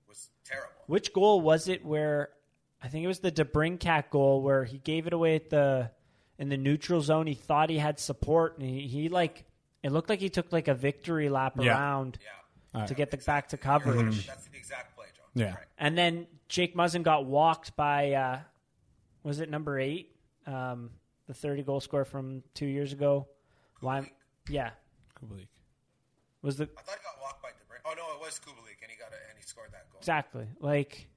[0.08, 0.74] was terrible.
[0.88, 2.32] Which goal was it where
[2.82, 5.92] I think it was the DeBrincat goal where he gave it away at the
[6.38, 7.28] in the neutral zone.
[7.28, 9.46] He thought he had support and he, he like
[9.84, 11.72] it looked like he took like a victory lap Yeah.
[11.74, 12.18] around
[12.76, 14.28] Yeah, to get the back to You're- coverage.
[14.28, 15.24] That's the exact play, Joe.
[15.34, 15.56] Yeah.
[15.56, 15.66] Right.
[15.78, 18.40] And then Jake Muzzin got walked by uh
[19.24, 20.16] was it number eight?
[20.46, 20.92] Um
[21.28, 23.28] the thirty goal scorer from two years ago.
[23.82, 24.12] Why
[24.50, 24.72] yeah.
[25.20, 25.48] Kubalik.
[26.42, 27.80] Was the I thought he got walked by DeBrin.
[27.86, 30.00] Oh no, it was Kubalik, and he got a, and he scored that goal.
[30.00, 30.48] Exactly.
[30.60, 31.08] Like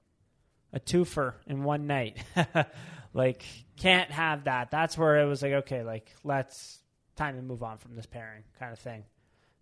[0.72, 2.16] a twofer in one night.
[3.14, 3.44] like
[3.76, 4.70] can't have that.
[4.70, 6.78] That's where it was like, okay, like let's
[7.22, 9.04] time to move on from this pairing kind of thing.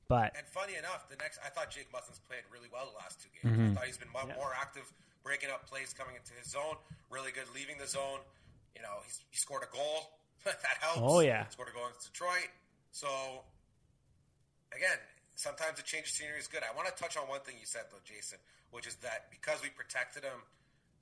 [0.09, 3.20] But And funny enough, the next I thought Jake Muzzin's played really well the last
[3.23, 3.53] two games.
[3.55, 3.70] Mm-hmm.
[3.70, 4.35] I thought he's been mo- Yeah.
[4.40, 4.87] more active,
[5.23, 6.77] breaking up plays, coming into his zone.
[7.11, 8.18] Really good leaving the zone.
[8.75, 10.11] You know, he's, he scored a goal.
[10.44, 10.99] that helps.
[11.03, 11.46] Oh, yeah.
[11.49, 12.49] scored a goal against Detroit.
[12.90, 13.07] So
[14.75, 14.99] again,
[15.37, 16.62] sometimes a change of scenery is good.
[16.66, 18.38] I want to touch on one thing you said though, Jason,
[18.70, 20.42] which is that because we protected him,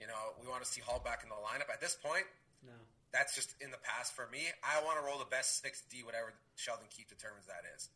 [0.00, 1.72] you know, we want to see Holl back in the lineup.
[1.72, 2.24] At this point,
[2.64, 2.76] no.
[3.12, 4.44] That's just in the past for me.
[4.60, 7.88] I want to roll the best six D, whatever Sheldon Keefe determines that is.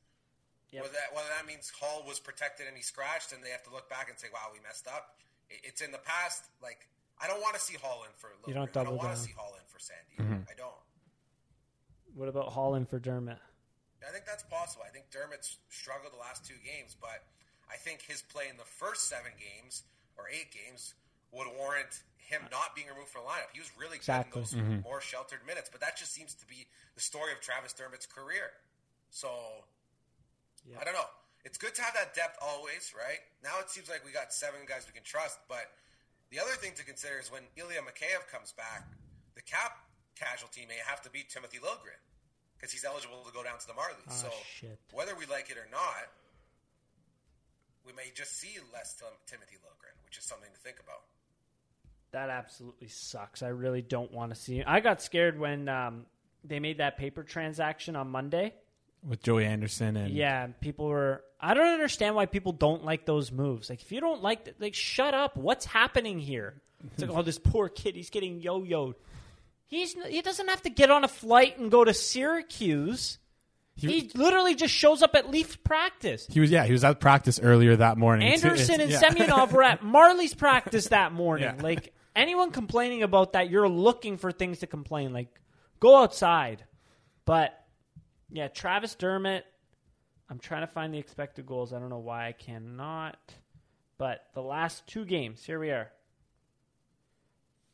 [0.73, 0.89] Yep.
[0.89, 3.73] Whether, that, whether that means Holl was protected and he scratched, and they have to
[3.73, 5.21] look back and say, "Wow, we messed up."
[5.53, 6.49] It, it's in the past.
[6.65, 6.89] Like
[7.21, 8.33] I don't want to see Holl in for.
[8.49, 8.81] You don't Liljegren.
[8.81, 10.17] I don't want to see Holl in for Sandy.
[10.17, 10.49] Mm-hmm.
[10.49, 10.81] I don't.
[12.17, 13.39] What about Holland for Dermott?
[14.03, 14.83] I think that's possible.
[14.87, 17.23] I think Dermott's struggled the last two games, but
[17.71, 19.85] I think his play in the first seven games
[20.19, 20.95] or eight games
[21.33, 23.51] would warrant him not being removed from the lineup.
[23.53, 24.41] He was really Exactly.
[24.41, 27.41] good in those more sheltered minutes, but that just seems to be the story of
[27.41, 28.53] Travis Dermott's career.
[29.11, 29.29] So
[30.79, 31.09] I don't know.
[31.45, 33.19] It's good to have that depth always, right?
[33.43, 35.67] Now it seems like we got seven guys we can trust, but
[36.31, 38.87] the other thing to consider is when Ilya Mikheyev comes back,
[39.35, 39.77] the cap
[40.15, 41.99] casualty may have to be Timothy Liljegren
[42.57, 44.07] because he's eligible to go down to the Marlies.
[44.09, 44.79] Ah, so shit.
[44.95, 46.07] whether we like it or not,
[47.85, 51.03] we may just see less Tim- Timothy Liljegren, which is something to think about.
[52.13, 53.43] That absolutely sucks.
[53.43, 54.67] I really don't want to see it.
[54.69, 56.07] I got scared when um,
[56.45, 58.53] they made that paper transaction on Monday.
[59.09, 61.25] With Joey Anderson and Yeah, people were.
[61.41, 63.69] I don't understand why people don't like those moves.
[63.71, 65.37] Like, if you don't like, th- like, shut up.
[65.37, 66.55] What's happening here?
[66.93, 68.95] It's like, oh, this poor kid, he's getting yo-yoed.
[69.67, 73.19] He's he doesn't have to get on a flight and go to Syracuse.
[73.75, 76.27] He, literally just shows up at Leaf practice.
[76.31, 78.29] he was yeah he was at practice earlier that morning.
[78.29, 79.09] It's- Anderson and it's- yeah.
[79.27, 81.55] Semyonov were at Marlies practice that morning.
[81.57, 81.63] Yeah.
[81.63, 85.13] Like anyone complaining about that, you're looking for things to complain.
[85.13, 85.41] Like
[85.81, 86.65] go outside.
[87.25, 87.59] But
[88.31, 89.45] yeah, Travis Dermott.
[90.29, 91.75] I'm trying to find the expected goals.
[91.75, 93.19] I don't know why I cannot.
[93.99, 95.91] But the last two games, here we are.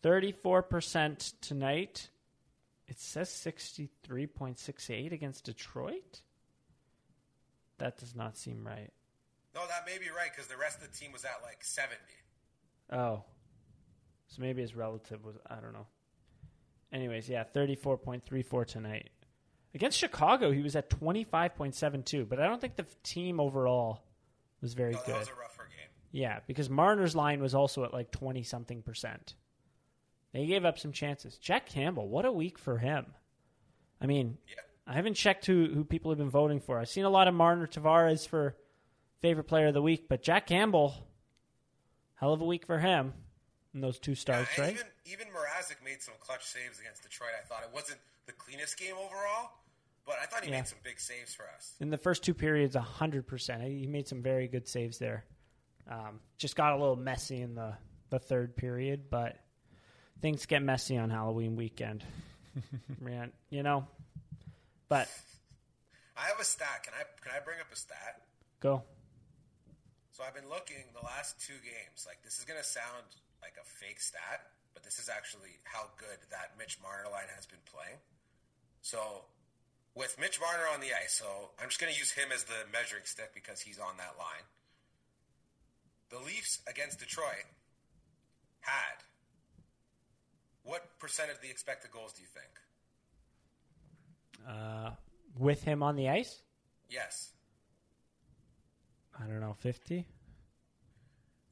[0.02, 2.08] 34% tonight.
[2.88, 6.22] It says 63.68 against Detroit.
[7.78, 8.90] That does not seem right.
[9.54, 11.96] No, that may be right because the rest of the team was at like 70.
[12.90, 13.22] Oh.
[14.28, 15.86] So maybe his relative was I don't know.
[16.92, 19.10] Anyways, yeah, thirty four point three four tonight.
[19.74, 22.86] Against Chicago, he was at twenty five point seven two, but I don't think the
[23.02, 24.02] team overall
[24.60, 25.18] was very No, that good.
[25.18, 25.88] was a rougher game.
[26.10, 29.34] Yeah, because Marner's line was also at like twenty something percent.
[30.32, 31.36] They gave up some chances.
[31.38, 33.06] Jack Campbell, what a week for him.
[34.00, 34.54] I mean, Yeah.
[34.86, 36.78] I haven't checked who, who people have been voting for.
[36.78, 38.56] I've seen a lot of Marner Tavares for
[39.20, 40.94] favorite player of the week, but Jack Campbell,
[42.14, 43.12] hell of a week for him
[43.74, 44.72] in those two starts, Yeah, right?
[44.74, 47.30] Even even Mrazek made some clutch saves against Detroit.
[47.40, 49.50] I thought it wasn't the cleanest game overall,
[50.06, 50.58] but I thought he Yeah.
[50.58, 51.74] made some big saves for us.
[51.80, 53.62] In the first two periods, hundred percent.
[53.62, 55.24] He made some very good saves there.
[55.88, 57.76] Um, just got a little messy in the
[58.10, 59.38] the third period, but
[60.22, 62.04] things get messy on Halloween weekend.
[63.00, 63.86] Man, you know.
[64.88, 65.08] But
[66.16, 66.82] I have a stat.
[66.84, 68.22] Can I can I bring up a stat?
[68.60, 68.82] go.
[70.12, 72.04] So I've been looking the last two games.
[72.06, 73.04] Like this is gonna sound
[73.42, 77.46] like a fake stat, but this is actually how good that Mitch Marner line has
[77.46, 77.98] been playing.
[78.82, 79.24] So
[79.94, 83.04] with Mitch Marner on the ice, so I'm just gonna use him as the measuring
[83.04, 84.46] stick because he's on that line.
[86.10, 87.44] The Leafs against Detroit
[88.60, 89.02] had
[90.62, 92.52] what percent of the expected goals do you think?
[94.48, 94.90] Uh,
[95.38, 96.42] with him on the ice,
[96.90, 97.32] Yes.
[99.20, 100.06] I don't know, fifty.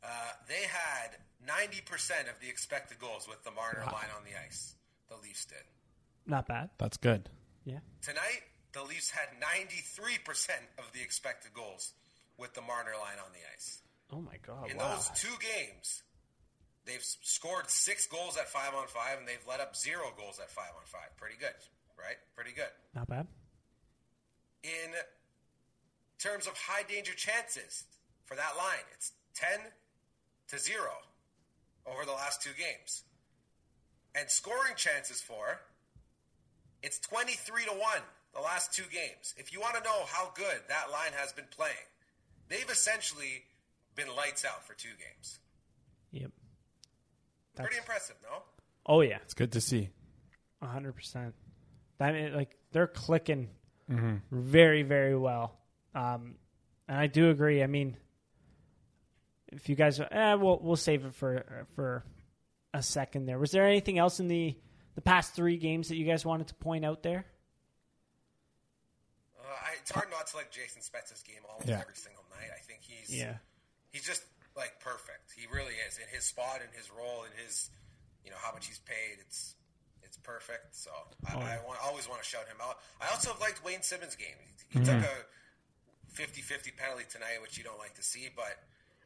[0.02, 0.08] Uh,
[0.48, 4.74] they had 90% of the expected goals with the Marner line on the ice.
[5.08, 5.62] The Leafs did.
[6.26, 6.70] Not bad.
[6.78, 7.30] That's good.
[7.64, 7.78] Yeah.
[8.02, 11.92] Tonight, the Leafs had 93% of the expected goals
[12.38, 13.82] with the Marner line on the ice.
[14.12, 14.70] Oh my god!
[14.70, 14.94] In wow.
[14.94, 16.02] those two games,
[16.84, 20.48] they've scored six goals at five on five, and they've let up zero goals at
[20.48, 21.10] five on five.
[21.16, 21.56] Pretty good,
[21.98, 22.16] right?
[22.36, 22.70] Pretty good.
[22.94, 23.26] Not bad.
[24.62, 24.92] In
[26.18, 27.84] terms of high danger chances
[28.26, 29.60] for that line, it's 10
[30.48, 30.80] to 0
[31.90, 33.02] over the last two games.
[34.14, 35.58] And scoring chances for,
[36.82, 37.80] it's 23 to 1
[38.34, 39.34] the last two games.
[39.36, 41.74] If you want to know how good that line has been playing,
[42.48, 43.44] they've essentially
[43.94, 45.38] been lights out for two games.
[46.12, 46.30] Yep.
[47.56, 48.42] Pretty impressive, no?
[48.86, 49.88] Oh yeah, It's good to see.
[50.62, 51.34] hundred percent.
[51.98, 53.48] That mean, like they're clicking
[53.88, 55.56] very very well.
[55.94, 56.34] Um,
[56.88, 57.62] and I do agree.
[57.62, 57.96] I mean,
[59.56, 62.04] if you guys, eh, we'll we'll save it for for
[62.72, 63.26] a second.
[63.26, 64.54] There was there anything else in the
[64.94, 67.26] the past three games that you guys wanted to point out there?
[69.38, 71.80] Uh, I, it's hard not to like Jason Spezza's game almost Yeah.
[71.80, 72.50] every single night.
[72.54, 73.10] I think he's
[73.92, 74.24] he's just
[74.56, 75.32] like perfect.
[75.36, 77.70] He really is in his spot, in his role, in his
[78.24, 79.20] you know how much he's paid.
[79.20, 79.54] It's
[80.02, 80.74] it's perfect.
[80.74, 80.90] So
[81.28, 82.78] I, I want, always want to shout him out.
[83.00, 84.36] I also have liked Wayne Simmonds' game.
[84.70, 85.16] He, he took a
[86.14, 88.54] 50-50 penalty tonight, which you don't like to see, but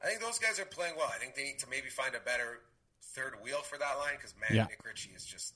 [0.02, 1.10] I think those guys are playing well.
[1.14, 2.60] I think they need to maybe find a better
[3.14, 4.64] third wheel for that line because man, Yeah.
[4.64, 5.54] Nick Ritchie is just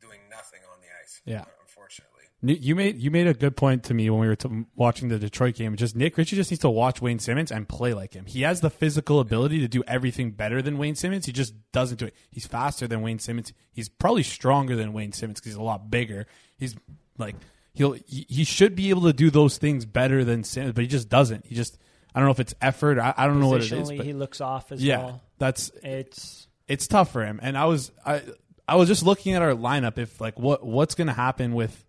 [0.00, 1.20] doing nothing on the ice.
[1.24, 1.44] Yeah.
[1.62, 2.10] unfortunately.
[2.42, 5.18] You made you made a good point to me when we were t- watching the
[5.18, 5.74] Detroit game.
[5.76, 8.26] Just Nick Ritchie just needs to watch Wayne Simmonds and play like him.
[8.26, 11.24] He has the physical ability to do everything better than Wayne Simmonds.
[11.24, 12.14] He just doesn't do it.
[12.30, 13.54] He's faster than Wayne Simmonds.
[13.72, 16.26] He's probably stronger than Wayne Simmonds because he's a lot bigger.
[16.58, 16.76] He's
[17.16, 17.34] like
[17.72, 20.88] he'll he, he should be able to do those things better than Simmonds, but he
[20.88, 21.46] just doesn't.
[21.46, 21.78] He just
[22.14, 22.98] I don't know if it's effort.
[22.98, 23.90] I, I don't know what it is.
[23.90, 25.22] But he looks off as yeah, well.
[25.38, 27.40] that's It's it's tough for him.
[27.42, 28.22] And I was I
[28.68, 31.84] I was just looking at our lineup if like what what's going to happen with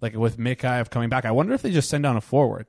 [0.00, 1.24] like with Mikheyev coming back.
[1.24, 2.66] I wonder if they just send down a forward.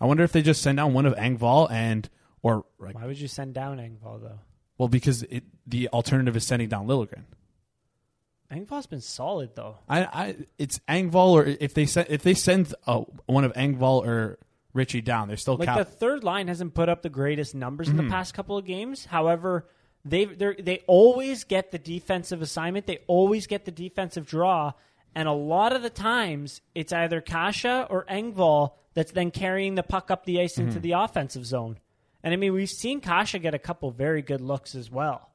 [0.00, 2.08] I wonder if they just send down one of Engvall and
[2.42, 4.40] or like why would you send down Engvall though?
[4.78, 7.24] well because it the alternative is sending down Liljegren.
[8.52, 9.78] Engvall's been solid though.
[9.88, 14.04] I, I it's Engvall or if they send if they send uh, one of Engvall
[14.06, 14.38] or
[14.74, 17.96] Ritchie down, they're still Like the third line hasn't put up the greatest numbers in
[17.96, 18.10] the hmm.
[18.10, 19.04] past couple of games.
[19.04, 19.68] However,
[20.04, 22.86] they they they always get the defensive assignment.
[22.86, 24.72] They always get the defensive draw,
[25.14, 29.82] and a lot of the times it's either Kase or Engvall that's then carrying the
[29.82, 30.80] puck up the ice into hmm.
[30.80, 31.78] the offensive zone.
[32.22, 35.30] And I mean, we've seen Kase get a couple very good looks as well.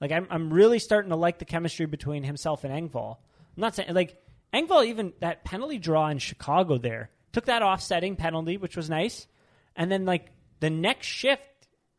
[0.00, 3.16] Like I'm, I'm really starting to like the chemistry between himself and Engvall.
[3.56, 4.16] I'm not saying like
[4.54, 9.26] Engvall even that penalty draw in Chicago there took that offsetting penalty, which was nice,
[9.76, 11.42] and then like the next shift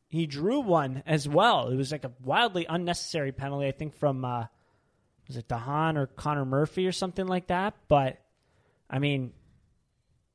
[0.07, 1.69] he drew one as well.
[1.69, 4.45] It was like a wildly unnecessary penalty, I think from uh,
[5.27, 7.75] was it Dahan or Connor Murphy or something like that.
[7.87, 8.19] But
[8.89, 9.33] I mean,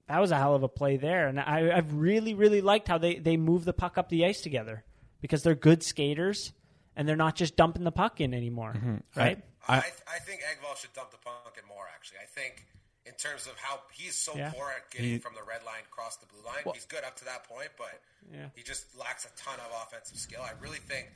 [0.08, 2.98] that was a hell of a play there, and I, I've really really liked how
[2.98, 4.84] they they move the puck up the ice together
[5.20, 6.52] because they're good skaters
[6.96, 8.74] and they're not just dumping the puck in anymore,
[9.16, 9.42] right?
[9.66, 11.86] I, I think Engvall should dump the puck in more.
[11.94, 12.66] Actually, I think
[13.14, 14.50] in terms of how he's so Yeah.
[14.52, 17.16] poor at getting He- from the red line across the blue line, he's good up
[17.16, 18.00] to that point, but
[18.32, 18.48] Yeah.
[18.54, 20.42] he just lacks a ton of offensive skill.
[20.42, 21.08] I really think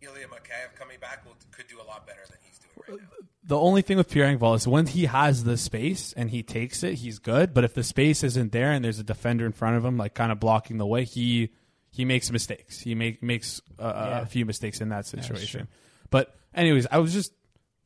[0.00, 3.26] Ilya Mikheyev coming back will, could do a lot better than he's doing right now.
[3.44, 6.82] the only thing with Pierre Engvall is when he has the space and he takes
[6.82, 7.54] it, he's good.
[7.54, 10.14] But if the space isn't there and there's a defender in front of him, like
[10.14, 11.52] kind of blocking the way, he
[11.90, 12.80] he makes mistakes.
[12.80, 14.20] He make, makes uh, Yeah.
[14.20, 15.66] a few mistakes in that situation.
[16.10, 17.32] but anyways, I was just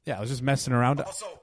[0.04, 1.00] yeah, I was just messing around.
[1.00, 1.40] Also,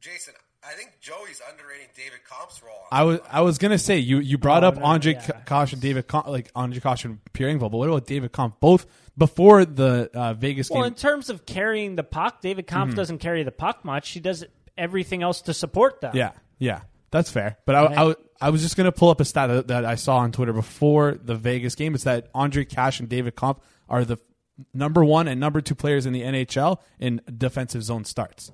[0.00, 0.34] Jason,
[0.64, 2.72] I think Joey's underrating David Kampf's role.
[2.72, 5.40] On I was I was gonna say you you brought Oh, up no, Andre yeah.
[5.44, 8.60] Kase and David Kampf, like Andre Kase and Pierre Engvall, but what about David Kampf?
[8.60, 8.86] Both
[9.18, 10.80] before the uh, Vegas Well, game.
[10.82, 14.10] Well, in terms of carrying the puck, David Kampf doesn't carry the puck much.
[14.10, 14.44] He does
[14.78, 16.12] everything else to support them.
[16.14, 17.58] Yeah, yeah, that's fair.
[17.66, 20.18] But I, I, I was just gonna pull up a stat that, that I saw
[20.18, 21.94] on Twitter before the Vegas game.
[21.94, 24.16] It's that Andre Kase and David Kampf are the
[24.72, 28.52] number one and number two players in the NHL in defensive zone starts.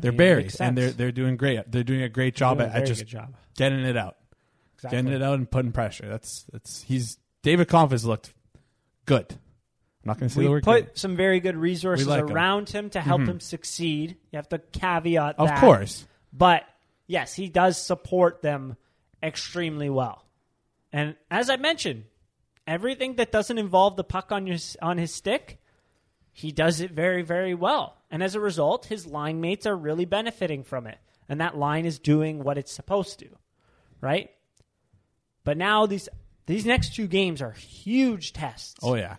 [0.00, 0.96] They're mean, it berries, and they're sense.
[0.96, 1.70] they're doing great.
[1.70, 3.34] They're doing a great job Doing a at, at very just good job.
[3.56, 4.16] getting it out,
[4.76, 4.96] Exactly.
[4.98, 6.08] getting it out, and putting pressure.
[6.08, 8.32] That's that's he's David Kampf has looked
[9.06, 9.26] good.
[9.30, 10.98] I'm not going to say the We word put good.
[10.98, 12.24] some very good resources like.
[12.24, 12.32] Mm-hmm.
[12.34, 14.16] around him to help him succeed.
[14.32, 15.60] You have to caveat Of that.
[15.60, 16.62] course, But
[17.06, 18.76] yes, he does support them
[19.22, 20.24] extremely well.
[20.92, 22.04] And as I mentioned,
[22.66, 25.58] everything that doesn't involve the puck on your on his stick,
[26.38, 27.96] he does it very very well.
[28.10, 30.98] And as a result, his line mates are really benefiting from it.
[31.28, 33.28] And that line is doing what it's supposed to.
[34.00, 34.30] Right?
[35.44, 36.08] But now these
[36.44, 39.16] these next two games are huge tests oh yeah,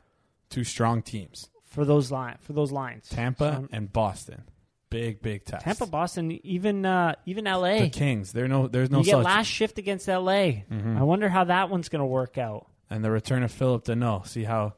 [0.49, 3.09] two strong teams, for those line for those lines.
[3.09, 4.43] Tampa So, and Boston.
[4.89, 5.65] Big big test.
[5.65, 7.79] Tampa, Boston, even uh, even LA.
[7.79, 8.31] the Kings.
[8.31, 10.63] There no there's no you get last shift against LA.
[10.71, 10.97] Mm-hmm.
[10.97, 12.67] I wonder how that one's going to work out.
[12.89, 14.27] and the return of Phillip Danault.
[14.27, 14.75] See how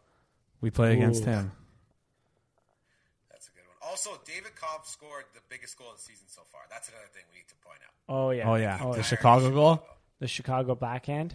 [0.62, 1.52] we play against him.
[3.32, 3.79] That's a good one.
[3.90, 6.62] Also, David Kampf scored the biggest goal of the season so far.
[6.70, 7.94] That's another thing we need to point out.
[8.14, 8.48] Oh yeah.
[8.50, 9.04] Oh yeah, Oh, the yeah.
[9.04, 9.84] Chicago goal.
[10.20, 11.34] The Chicago backhand.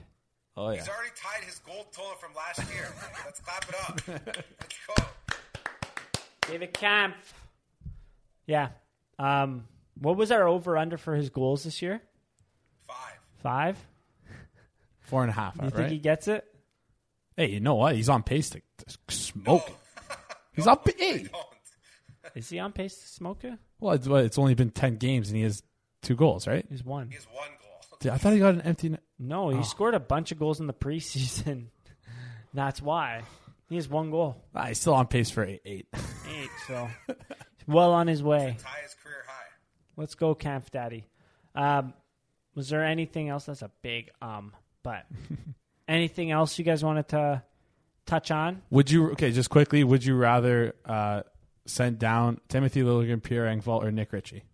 [0.56, 2.86] Oh yeah, He's already tied his goal total from last year.
[3.24, 4.00] Let's clap it up.
[4.60, 5.04] Let's go.
[6.48, 7.34] David Kampf.
[8.46, 8.68] Yeah.
[9.18, 9.66] Um,
[9.98, 12.02] what was our over under for his goals this year?
[12.86, 13.18] Five.
[13.42, 13.78] Five.
[15.00, 15.56] four and a half.
[15.56, 15.74] You right?
[15.74, 16.44] think he gets it?
[17.36, 17.96] Hey, you know what?
[17.96, 19.68] He's on pace to, to smoke.
[19.68, 19.74] it.
[20.52, 20.78] He's on.
[20.98, 21.46] Hey, Don't.
[22.34, 23.54] Is he on pace to smoke it?
[23.80, 25.62] well, it's, well, it's only been ten games and he has
[26.02, 26.64] two goals, right?
[26.68, 27.10] He's one.
[27.10, 27.98] He's one goal.
[28.00, 28.88] Dude, I thought he got an empty.
[28.90, 29.02] net.
[29.18, 31.66] No, he scored a bunch of goals in the preseason.
[32.54, 33.22] That's why
[33.68, 34.36] he has one goal.
[34.54, 35.62] Ah, he's still on pace for eight.
[35.64, 35.86] eight.
[36.28, 36.50] Eight.
[36.66, 36.88] So
[37.66, 38.56] well on his way.
[38.58, 39.46] Tie his career high.
[39.96, 41.06] Let's go, Camp Daddy.
[41.54, 41.94] Um,
[42.54, 43.46] was there anything else?
[43.46, 45.06] That's a big um, but
[45.88, 47.42] anything else you guys wanted to
[48.06, 48.62] touch on?
[48.70, 49.30] Would you okay?
[49.32, 51.22] Just quickly, would you rather uh,
[51.66, 54.44] send down Timothy Liljegren, Pierre Engvall, or Nick Ritchie?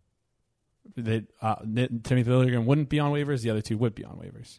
[0.96, 3.42] They, uh, Ni- Timothy Liljegren wouldn't be on waivers.
[3.42, 4.58] The other two would be on waivers.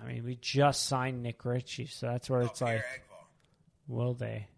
[0.00, 3.26] I mean, we just signed Nick Ritchie, so that's where Oh, it's like, Engvall.
[3.88, 4.48] will they?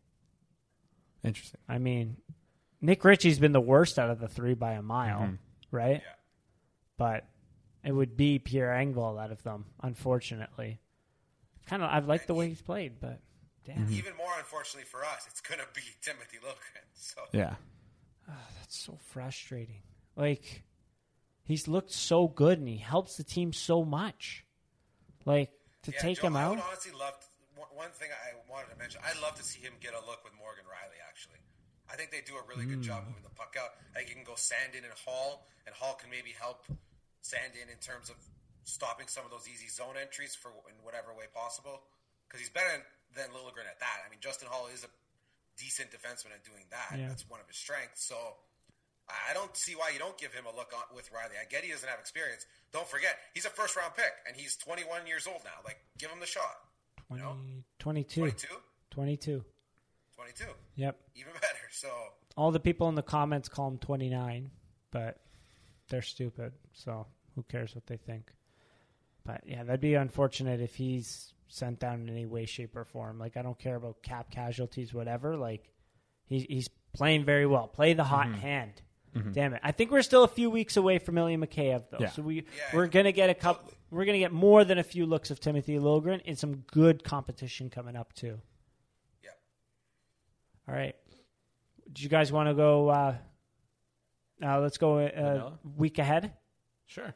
[1.24, 1.60] Interesting.
[1.68, 2.16] I mean,
[2.80, 5.34] Nick Ritchie's been the worst out of the three by a mile, Mm-hmm.
[5.70, 6.02] right?
[6.04, 6.12] Yeah.
[6.96, 7.24] But
[7.84, 10.80] it would be Pierre Engvall out of them, unfortunately.
[11.66, 13.20] Kind of, I've liked the way he's played, but
[13.66, 13.92] damn, Mm-hmm.
[13.94, 16.86] Even more unfortunately for us, it's going to be Timothy Liljegren.
[16.94, 17.54] So Yeah.
[18.26, 19.82] That's so frustrating.
[20.16, 20.62] Like
[21.44, 24.44] he's looked so good and he helps the team so much.
[25.24, 25.50] Like
[25.82, 26.50] to yeah, take Joe, him I out.
[26.56, 27.14] would honestly love.
[27.54, 30.24] one- one thing I wanted to mention, I'd love to see him get a look
[30.24, 30.98] with Morgan Rielly.
[31.08, 31.38] Actually,
[31.92, 33.76] I think they do a really good job moving the puck out.
[33.94, 36.64] I think you can go Sandin and Holl, and Holl can maybe help
[37.22, 38.16] Sandin in terms of
[38.64, 41.84] stopping some of those easy zone entries for in whatever way possible.
[42.26, 42.82] Because he's better
[43.14, 44.04] than Liljegren at that.
[44.04, 44.90] I mean, Justin Holl is a
[45.56, 46.98] decent defenseman at doing that.
[46.98, 47.08] Yeah.
[47.08, 48.04] That's one of his strengths.
[48.04, 48.16] So
[49.08, 51.38] I don't see why you don't give him a look on, with Rielly.
[51.40, 52.46] I get he doesn't have experience.
[52.72, 55.62] Don't forget, he's a first round pick, and he's 21 years old now.
[55.64, 56.58] Like, give him the shot.
[57.08, 57.36] 20, know?
[57.78, 58.20] 22.
[58.20, 58.46] 22?
[58.90, 59.44] 22.
[60.16, 60.44] 22.
[60.76, 60.98] Yep.
[61.14, 61.68] Even better.
[61.70, 61.88] So,
[62.36, 64.50] All the people in the comments call him 29,
[64.90, 65.18] but
[65.88, 66.52] they're stupid.
[66.72, 68.32] So who cares what they think?
[69.24, 73.18] But yeah, that'd be unfortunate if he's sent down in any way, shape, or form.
[73.18, 75.36] Like I don't care about cap casualties, whatever.
[75.36, 75.68] Like
[76.26, 77.68] he's he's playing very well.
[77.68, 78.82] Play the hot hand.
[79.32, 79.60] Damn it!
[79.64, 81.96] I think we're still a few weeks away from Ilya Mikheyev, though.
[82.00, 82.10] Yeah.
[82.10, 82.42] So we Yeah,
[82.74, 83.72] we're gonna get a couple.
[83.90, 87.70] We're gonna get more than a few looks of Timothy Liljegren and some good competition
[87.70, 88.38] coming up too.
[89.24, 89.30] yeah.
[90.68, 90.94] All right.
[91.90, 92.88] Do you guys want to go?
[92.90, 93.14] Uh,
[94.44, 96.32] uh, let's go uh, week ahead.
[96.84, 97.14] Sure.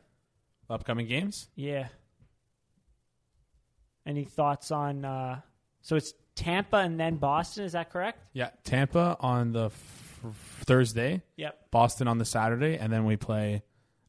[0.70, 1.50] Upcoming games?
[1.54, 1.88] Yeah.
[4.06, 5.04] Any thoughts on?
[5.04, 5.40] Uh,
[5.82, 7.64] so it's Tampa and then Boston.
[7.64, 8.18] Is that correct?
[8.32, 8.50] Yeah.
[8.64, 10.24] Tampa on the f-
[10.64, 11.70] Thursday, Yep.
[11.70, 13.62] Boston on the Saturday, and then we play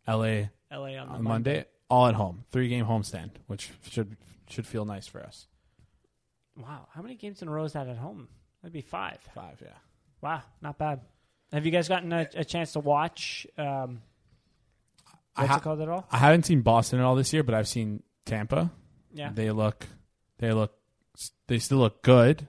[0.08, 1.66] LA LA on the on Monday.
[1.90, 2.46] All at home.
[2.52, 4.16] Three game homestand, which should
[4.50, 5.48] should feel nice for us.
[6.58, 6.88] Wow.
[6.94, 8.28] How many games in a row is that at home?
[8.62, 9.18] That'd be five.
[9.34, 9.70] Five, yeah.
[10.22, 10.42] Wow.
[10.62, 11.02] Not bad.
[11.52, 13.46] Have you guys gotten a, a chance to watch?
[13.58, 14.02] Um,
[15.36, 16.08] what's ha- it called at all?
[16.12, 18.72] I haven't seen Boston at all this year, but I've seen Tampa.
[19.14, 19.32] Yeah.
[19.34, 19.88] They look
[20.40, 20.74] they look
[21.48, 22.48] they still look good,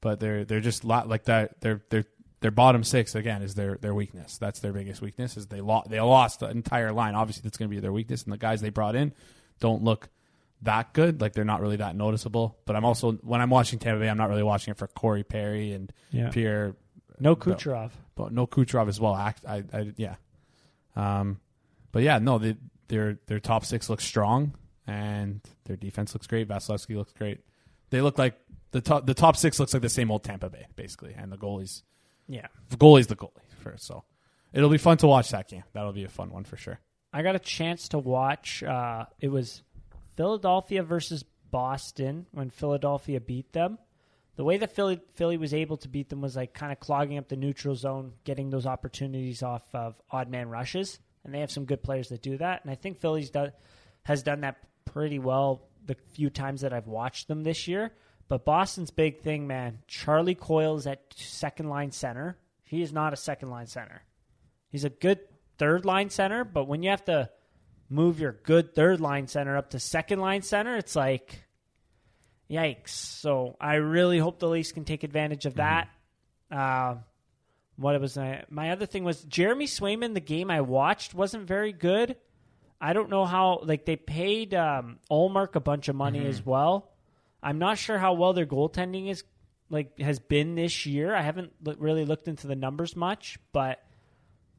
[0.00, 2.04] but they're they're just lot like that they're they're
[2.40, 4.38] their bottom six again is their their weakness.
[4.38, 5.36] That's their biggest weakness.
[5.36, 7.14] Is they lost they lost the entire line.
[7.14, 9.12] Obviously, that's going to be their weakness, and the guys they brought in
[9.60, 10.08] don't look
[10.62, 11.20] that good.
[11.20, 12.56] Like they're not really that noticeable.
[12.64, 15.24] But I'm also when I'm watching Tampa Bay, I'm not really watching it for Corey
[15.24, 16.30] Perry and Yeah.
[16.30, 16.76] Pierre.
[17.20, 17.90] No Kucherov.
[18.14, 19.16] but no Kucherov as well.
[19.16, 20.14] Act, I, I, yeah.
[20.94, 21.40] Um,
[21.90, 22.56] but yeah, no, they,
[22.86, 24.54] their their top six looks strong,
[24.88, 26.48] and their defense looks great.
[26.48, 27.40] Vasilevskiy looks great.
[27.90, 28.34] They look like
[28.72, 31.36] the top the top six looks like the same old Tampa Bay basically, and the
[31.38, 31.82] goalies
[32.26, 32.48] Yeah.
[32.70, 33.30] the goalie's the goalie
[33.62, 33.84] first.
[33.86, 34.04] So
[34.52, 35.62] it'll be fun to watch that game.
[35.72, 36.80] That'll be a fun one for sure.
[37.12, 38.62] I got a chance to watch.
[38.62, 39.62] Uh, it was
[40.16, 43.78] Philadelphia versus Boston when Philadelphia beat them.
[44.36, 47.18] The way that Philly Philly was able to beat them was like kind of clogging
[47.18, 51.50] up the neutral zone, getting those opportunities off of odd man rushes, and they have
[51.50, 52.62] some good players that do that.
[52.62, 53.52] And I think Philly's done
[54.04, 54.58] has done that
[54.92, 57.92] pretty well the few times that I've watched them this year.
[58.28, 62.36] But Boston's big thing, man, Charlie Coyle is at second line center.
[62.64, 64.02] He is not a second line center.
[64.68, 65.20] He's a good
[65.56, 67.30] third line center, but when you have to
[67.88, 71.42] move your good third line center up to second line center, it's like
[72.50, 72.90] yikes.
[72.90, 75.88] So I really hope the Leafs can take advantage of that.
[76.50, 76.96] Uh,
[77.76, 80.12] what was my, my other thing was Jeremy Swayman.
[80.12, 82.16] The game I watched wasn't very good.
[82.80, 86.90] I don't know how like they paid um, Ullmark a bunch of money as well.
[87.42, 89.24] I'm not sure how well their goaltending is
[89.70, 91.14] like has been this year.
[91.14, 93.82] I haven't look, really looked into the numbers much, but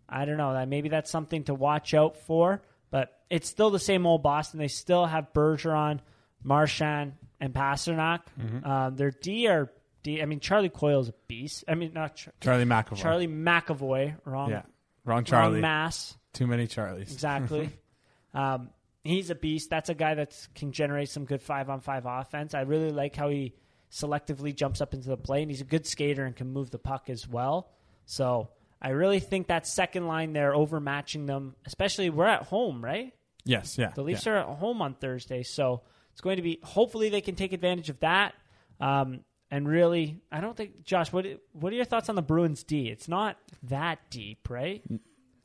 [0.08, 0.54] I don't know.
[0.54, 2.62] That maybe that's something to watch out for.
[2.92, 4.60] But it's still the same old Boston.
[4.60, 6.00] They still have Bergeron,
[6.44, 8.22] Marchand, and Pastrnak.
[8.66, 9.72] Um, their D are
[10.04, 10.22] D.
[10.22, 11.64] I mean, Charlie Coyle's a beast.
[11.68, 12.98] I mean, not Char- Charlie McAvoy.
[12.98, 14.16] Charlie McAvoy.
[14.26, 14.50] Wrong.
[14.50, 14.64] Yeah.
[15.06, 15.62] Wrong Wrong Charlie.
[15.62, 16.18] mass.
[16.34, 17.12] Too many Charlies.
[17.14, 17.70] Exactly.
[18.34, 18.70] um,
[19.04, 19.70] he's a beast.
[19.70, 22.54] That's a guy that can generate some good five on five offense.
[22.54, 23.54] I really like how he
[23.92, 26.80] selectively jumps up into the play, and he's a good skater and can move the
[26.80, 27.72] puck as well.
[28.06, 28.50] So
[28.82, 33.14] I really think that second line there overmatching them, especially we're at home, right?
[33.46, 33.90] Yes, yeah.
[33.90, 34.34] The Leafs yeah.
[34.34, 36.60] are at home on Thursday, so it's going to be.
[36.64, 38.36] Hopefully, they can take advantage of that.
[38.80, 39.22] Um,
[39.52, 41.12] and really, I don't think Josh.
[41.12, 42.90] What what are your thoughts on the Bruins D?
[42.90, 44.84] It's not that deep, right?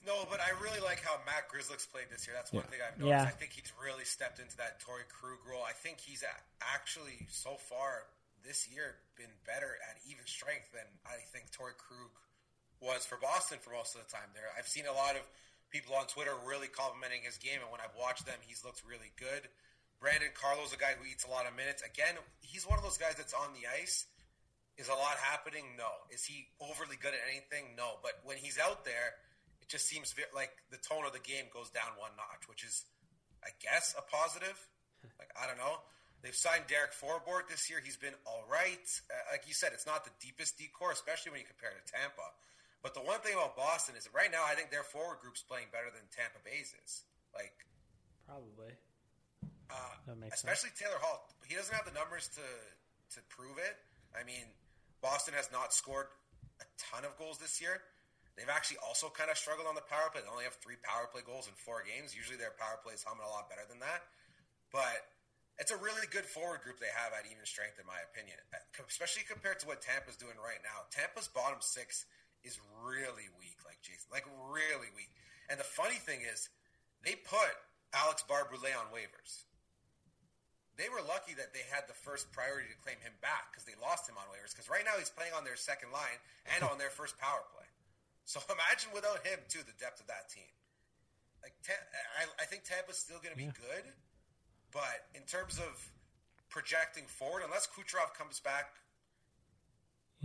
[0.04, 2.36] No, but I really like how Matt Grzelcyk's played this year.
[2.36, 3.24] That's one thing I've noticed.
[3.24, 3.24] Yeah.
[3.24, 5.64] I think he's really stepped into that Torrey Krug role.
[5.64, 6.20] I think he's
[6.60, 8.04] actually so far
[8.44, 12.12] this year been better at even strength than I think Torrey Krug
[12.84, 14.28] was for Boston for most of the time.
[14.36, 15.24] There, I've seen a lot of
[15.72, 19.08] people on Twitter really complimenting his game, and when I've watched them, he's looked really
[19.16, 19.48] good.
[20.04, 21.80] Brandon Carlo's a guy who eats a lot of minutes.
[21.80, 24.04] Again, he's one of those guys that's on the ice.
[24.76, 25.64] Is a lot happening?
[25.78, 25.88] No.
[26.12, 27.72] Is he overly good at anything?
[27.78, 27.96] No.
[28.04, 29.16] But when he's out there,
[29.64, 32.84] it just seems like the tone of the game goes down one notch, which is,
[33.40, 34.54] I guess, a positive.
[35.20, 35.84] Like I don't know.
[36.24, 37.76] They've signed Derek Forbort this year.
[37.84, 38.80] He's been all right.
[39.12, 41.92] Uh, like you said, it's not the deepest decor, especially when you compare it to
[41.92, 42.24] Tampa.
[42.80, 45.44] But the one thing about Boston is that right now, I think their forward group's
[45.44, 47.04] playing better than Tampa Bay's is.
[47.36, 47.52] Like
[48.24, 48.72] Probably.
[49.68, 51.28] uh, That makes especially Taylor Hall.
[51.44, 52.46] He doesn't have the numbers to
[53.16, 53.76] to prove it.
[54.16, 54.48] I mean,
[55.04, 56.08] Boston has not scored
[56.60, 57.84] a ton of goals this year.
[58.34, 60.22] They've actually also kind of struggled on the power play.
[60.22, 62.14] They only have three power play goals in four games.
[62.18, 64.02] Usually their power play is humming a lot better than that.
[64.74, 65.06] But
[65.54, 68.34] it's a really good forward group they have at even strength, in my opinion,
[68.82, 70.90] especially compared to what Tampa's doing right now.
[70.90, 72.10] Tampa's bottom six
[72.42, 75.14] is really weak, like Jason, like really weak.
[75.46, 76.50] And the funny thing is,
[77.06, 77.54] they put
[77.94, 79.46] Alex Barré-Boulet on waivers
[80.76, 83.78] they were lucky that they had the first priority to claim him back because they
[83.78, 84.50] lost him on waivers.
[84.50, 86.18] Because right now he's playing on their second line
[86.54, 87.63] and on their first power play.
[88.24, 90.48] So imagine without him too the depth of that team.
[91.44, 93.84] Like I, I think Tampa's still going to be good,
[94.72, 95.72] but in terms of
[96.48, 98.72] projecting forward, unless Kucherov comes back,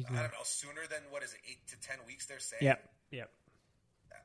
[0.08, 2.24] I don't know sooner than what is it eight to ten weeks?
[2.24, 2.64] They're saying.
[2.64, 2.80] Yep.
[3.12, 3.30] Yep.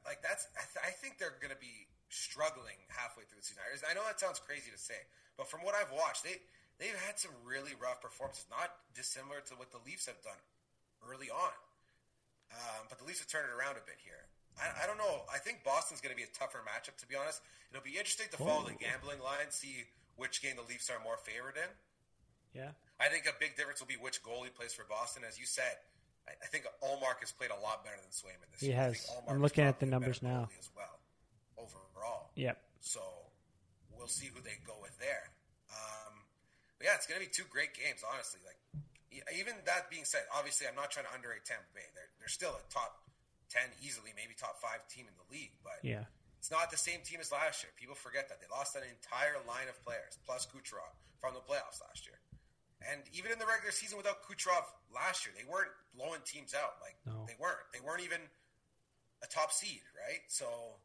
[0.06, 3.64] Like that's, I, th- I think they're going to be struggling halfway through the season.
[3.82, 5.00] I know that sounds crazy to say,
[5.34, 6.38] but from what I've watched, they
[6.78, 10.38] they've had some really rough performances, not dissimilar to what the Leafs have done
[11.02, 11.56] early on.
[12.55, 14.30] Um, but the Leafs have turned it around a bit here.
[14.55, 15.26] I, I don't know.
[15.26, 17.42] I think Boston's going to be a tougher matchup, to be honest.
[17.74, 19.82] It'll be interesting to follow the gambling line, see
[20.14, 21.70] which game the Leafs are more favored in.
[22.55, 22.70] Yeah.
[23.02, 25.26] I think a big difference will be which goalie plays for Boston.
[25.26, 25.74] As you said,
[26.30, 28.78] I, I think Ullmark has played a lot better than Swayman this He year.
[28.78, 29.11] I has.
[29.26, 30.46] I'm looking at the numbers now.
[30.59, 31.02] as well
[31.59, 32.30] overall.
[32.36, 32.59] Yep.
[32.78, 33.00] So
[33.90, 35.34] we'll see who they go with there.
[35.74, 36.14] Um,
[36.78, 38.38] but yeah, it's going to be two great games, honestly.
[38.46, 38.59] Like
[39.34, 41.86] even that being said, obviously I'm not trying to underrate Tampa Bay.
[41.94, 43.04] They're they're still a top
[43.50, 46.04] ten, easily maybe top five team in the league, but Yeah.
[46.38, 47.70] it's not the same team as last year.
[47.76, 51.80] People forget that they lost an entire line of players plus Kucherov from the playoffs
[51.80, 52.18] last year,
[52.84, 56.76] And even in the regular season without Kucherov last year, they weren't blowing teams out.
[56.82, 57.24] Like No.
[57.26, 57.64] they weren't.
[57.72, 58.20] They weren't even
[59.22, 60.20] a top seed, right?
[60.28, 60.80] So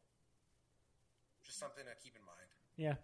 [1.44, 2.50] just something to keep in mind.
[2.76, 2.94] Yeah.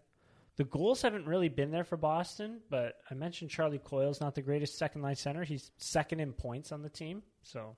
[0.56, 4.40] The goals haven't really been there for Boston, but I mentioned Charlie Coyle's not the
[4.42, 5.44] greatest second line center.
[5.44, 7.76] He's second in points on the team, so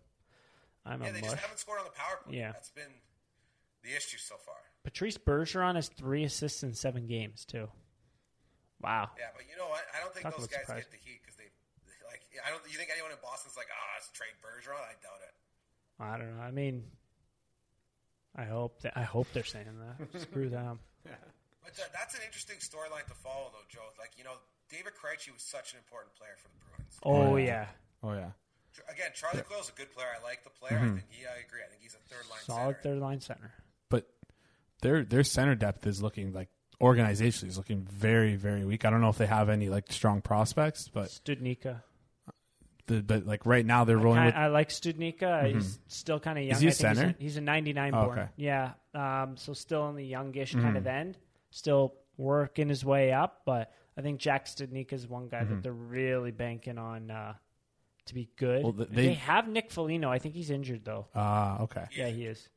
[0.87, 1.31] I'm Yeah, a they mush.
[1.31, 2.37] just haven't scored on the power play.
[2.39, 2.53] Yeah.
[2.53, 2.93] That's been
[3.83, 4.55] the issue so far.
[4.85, 7.69] Patrice Bergeron has three assists in seven games too.
[8.81, 9.11] Wow.
[9.19, 9.83] Yeah, but you know what?
[9.93, 10.85] I don't think Talk those guys surprise.
[10.85, 11.51] get the heat because they
[12.07, 12.23] like.
[12.47, 12.63] I don't.
[12.71, 14.79] You think anyone in Boston's like, ah, it's trade Bergeron?
[14.79, 15.35] I doubt it.
[16.01, 16.43] I don't know.
[16.43, 16.85] I mean,
[18.37, 20.21] I hope that I hope they're saying that.
[20.21, 20.79] Screw them.
[21.69, 23.85] But that, that's an interesting storyline to follow, though, Joe.
[24.01, 24.41] Like you know,
[24.71, 26.97] David Krejci was such an important player for the Bruins.
[27.05, 27.67] Oh Oh, yeah.
[28.03, 28.33] Oh yeah.
[28.89, 30.07] Again, Charlie Coyle's a good player.
[30.19, 30.79] I like the player.
[30.79, 30.95] I mm-hmm.
[30.97, 31.27] think he.
[31.27, 31.61] I agree.
[31.61, 32.95] I think he's a third line Solid center.
[32.95, 33.53] third line center.
[33.91, 34.09] But
[34.81, 36.49] their their center depth is looking like
[36.81, 38.85] organizationally is looking very very weak.
[38.87, 41.83] I don't know if they have any like strong prospects, but Studnicka.
[42.87, 45.21] the, but like right now they're rolling I, with I like Studnicka.
[45.21, 45.59] Mm-hmm.
[45.59, 46.55] He's still kind of young.
[46.55, 47.15] Is he a I think center?
[47.19, 48.19] He's a, he's a 99 Oh, born.
[48.19, 48.29] okay.
[48.37, 48.73] Yeah.
[48.95, 50.63] Um, so still on the youngish mm-hmm.
[50.63, 51.19] kind of end.
[51.51, 55.73] Still working his way up, but I think Jack Studnicka is one guy that they're
[55.73, 57.35] really banking on uh,
[58.07, 58.63] to be good.
[58.63, 60.11] Well, they, they- have Nick Foligno.
[60.11, 61.07] I think he's injured though.
[61.15, 61.87] ah okay.
[61.97, 62.49] Yeah, he is.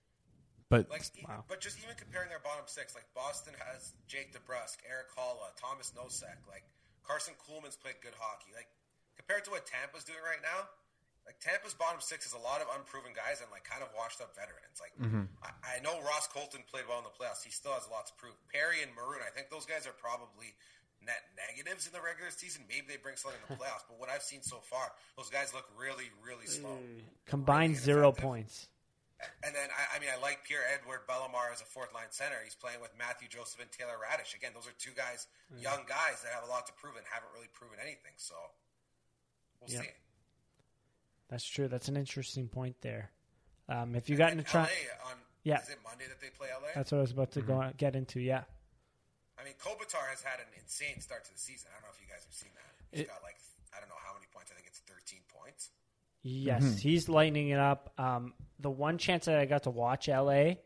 [0.70, 1.44] But Like, Wow.
[1.50, 5.92] but just even comparing their bottom six, like Boston has Jake DeBrusk, Erik Haula, Tomas
[5.98, 6.64] Nosek, like
[7.04, 8.52] Karson Kuhlman's played good hockey.
[8.56, 8.68] Like
[9.18, 10.68] compared to what Tampa's doing right now,
[11.26, 14.20] like Tampa's bottom six is a lot of unproven guys and like kind of washed
[14.20, 14.82] up veterans.
[14.82, 15.30] Like mm-hmm.
[15.46, 18.16] I, I know Ross Colton played well in the playoffs; he still has lots to
[18.18, 18.34] prove.
[18.50, 20.58] Perry and Maroon, I think those guys are probably
[21.06, 22.66] net negatives in the regular season.
[22.70, 25.54] Maybe they bring something in the playoffs, but what I've seen so far, those guys
[25.54, 26.78] look really, really slow.
[27.26, 28.68] Combined Really zero points.
[29.46, 32.42] And then I, I mean I like Pierre Edward Bellemare as a fourth line center.
[32.42, 34.34] He's playing with Matthew Joseph and Taylor Raddysh.
[34.34, 37.30] Again, those are two guys, young guys that have a lot to prove and haven't
[37.30, 38.18] really proven anything.
[38.18, 38.34] So
[39.62, 39.86] we'll Yeah.
[39.86, 39.94] see.
[41.32, 41.68] That's true.
[41.68, 43.10] That's an interesting point there.
[43.70, 44.70] Um, if you got into And try,
[45.06, 45.62] on Yeah.
[45.62, 46.68] is it Monday that they play LA?
[46.76, 48.20] that's what I was about to go get into.
[48.20, 48.44] Yeah.
[49.40, 51.70] I mean Kopitar has had an insane start to the season.
[51.72, 52.76] I don't know if you guys have seen that.
[52.92, 53.38] He's It- got like
[53.76, 54.52] I don't know how many points.
[54.52, 55.72] I think it's 13 points.
[56.24, 57.94] Yes, he's lighting it up.
[57.98, 60.58] Um, the one chance that I got to watch LA,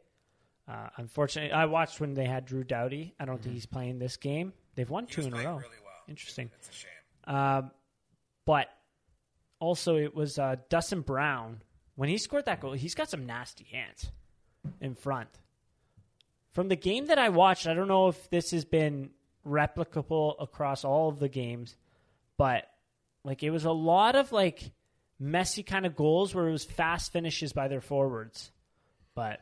[0.68, 3.14] uh, unfortunately, I watched when they had Drew Doughty.
[3.20, 4.52] I don't think he's playing this game.
[4.74, 5.58] They've won He two was in a row.
[5.58, 5.94] really well.
[6.08, 6.50] Interesting.
[6.56, 6.92] It's a shame.
[7.36, 7.72] Um,
[8.46, 8.68] but
[9.66, 11.62] also, it was uh, Dustin Brown.
[11.96, 14.12] When he scored that goal, he's got some nasty hands
[14.80, 15.30] in front.
[16.52, 19.10] From the game that I watched, I don't know if this has been
[19.46, 21.76] replicable across all of the games,
[22.38, 22.66] but
[23.24, 24.72] like it was a lot of like
[25.20, 28.52] messy kind of goals where it was fast finishes by their forwards.
[29.16, 29.42] But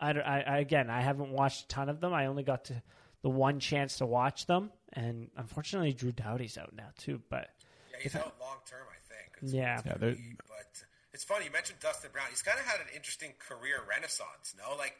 [0.00, 2.12] I, I, I again, I haven't watched a ton of them.
[2.12, 2.82] I only got to
[3.22, 7.20] the one chance to watch them, and unfortunately, Drew Doughty's out now too.
[7.28, 7.48] But
[7.92, 8.97] Yeah, he's out long term, I.
[9.38, 9.80] It's- Yeah.
[9.84, 10.16] Yeah, they're-
[10.46, 12.26] but it's funny you mentioned Dustin Brown.
[12.30, 14.54] He's kind of had an interesting career renaissance.
[14.56, 14.96] No, like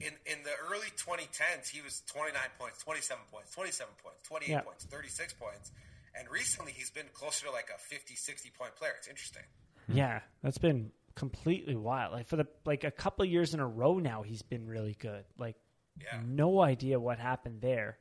[0.00, 4.60] in in the early 2010s, he was 29 points, 27 points, 27 points, 28 Yeah.
[4.60, 5.72] points, 36 points,
[6.14, 8.92] and recently he's been closer to like a 50, 60 point player.
[8.98, 9.44] It's interesting.
[9.86, 9.96] Hmm.
[9.96, 12.12] yeah, that's been completely wild.
[12.12, 14.94] Like for the like a couple of years in a row now, he's been really
[14.94, 15.24] good.
[15.38, 15.56] Like
[16.00, 16.20] Yeah.
[16.24, 17.98] no idea what happened there.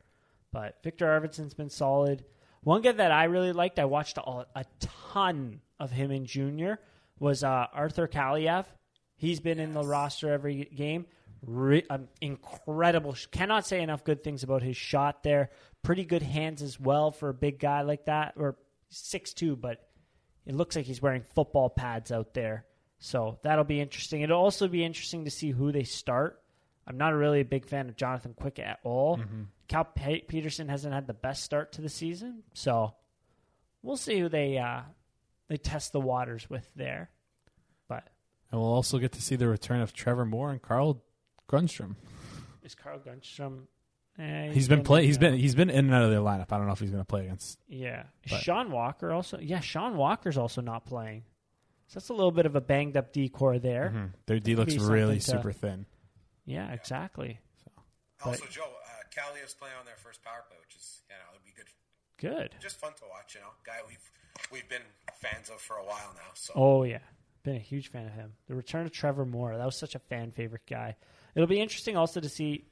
[0.52, 2.26] But Viktor Arvidsson's been solid.
[2.64, 6.80] One guy that I really liked, I watched a, a ton of him in junior,
[7.20, 8.66] was uh, Arthur Kaliyev.
[9.16, 11.06] He's been in the roster every game.
[11.46, 13.16] Re- um, incredible.
[13.32, 15.50] Cannot say enough good things about his shot there.
[15.82, 18.34] Pretty good hands as well for a big guy like that.
[18.38, 18.56] Or
[18.90, 19.80] six two, but
[20.46, 22.66] it looks like he's wearing football pads out there.
[23.00, 24.22] So that'll be interesting.
[24.22, 26.42] It'll also be interesting to see who they start.
[26.88, 29.20] I'm not really a big fan of Jonathan Quick at all.
[29.74, 32.94] Cal Petersen hasn't had the best start to the season, so
[33.82, 34.82] we'll see who they uh,
[35.48, 37.10] they test the waters with there.
[37.88, 38.08] But
[38.52, 41.02] and we'll also get to see the return of Trevor Moore and Carl
[41.50, 41.96] Grundstrom.
[42.64, 43.62] is Carl Grundstrom?
[44.20, 45.00] Eh, he's been play.
[45.00, 45.32] in He's there.
[45.32, 46.52] been he's been in and out of their lineup.
[46.52, 47.58] I don't know if he's going to play against.
[47.68, 48.04] yeah.
[48.30, 49.40] but- Sean Walker also.
[49.40, 51.24] Yeah, Sean Walker's also not playing.
[51.88, 54.12] So that's a little bit of a banged up decor there.
[54.28, 55.86] Their D looks really something to- super thin.
[56.46, 57.40] Yeah, exactly.
[58.24, 58.62] Also, Joe,
[59.16, 61.70] Kaliyev's playing on their first power play, which is you know it'd be good,
[62.18, 62.56] Good.
[62.62, 63.36] just fun to watch.
[63.36, 64.12] You know, guy we've
[64.52, 64.82] we've been
[65.16, 66.32] fans of for a while now.
[66.34, 67.00] So Oh yeah,
[67.44, 68.34] been a huge fan of him.
[68.48, 70.96] The return of Trevor Moore, that was such a fan favorite guy.
[71.36, 72.66] It'll be interesting also to see.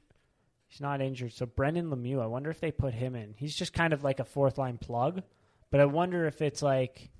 [0.68, 2.22] He's not injured, so Brendan Lemieux.
[2.22, 3.34] I wonder if they put him in.
[3.36, 5.22] He's just kind of like a fourth line plug,
[5.70, 7.10] but I wonder if it's like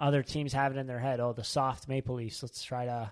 [0.00, 1.20] other teams have it in their head.
[1.20, 2.42] Oh, the soft Maple Leafs.
[2.42, 3.10] Let's try to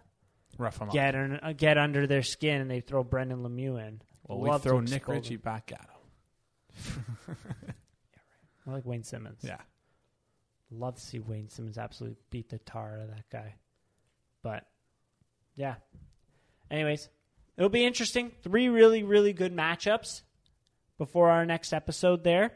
[0.56, 0.94] Rough him up.
[0.96, 4.00] un- get under their skin, and they throw Brendan Lemieux in.
[4.28, 7.36] Well, we Love throw Nick expose Ritchie back at him.
[8.66, 9.44] I like Wayne Simmonds.
[9.44, 9.58] Yeah.
[10.70, 13.54] Love to see Wayne Simmonds absolutely beat the tar out of that guy.
[14.42, 14.66] But
[15.54, 15.76] yeah.
[16.70, 17.08] Anyways,
[17.56, 18.32] it'll be interesting.
[18.42, 20.22] Three really, really good matchups
[20.98, 22.52] before our next episode there.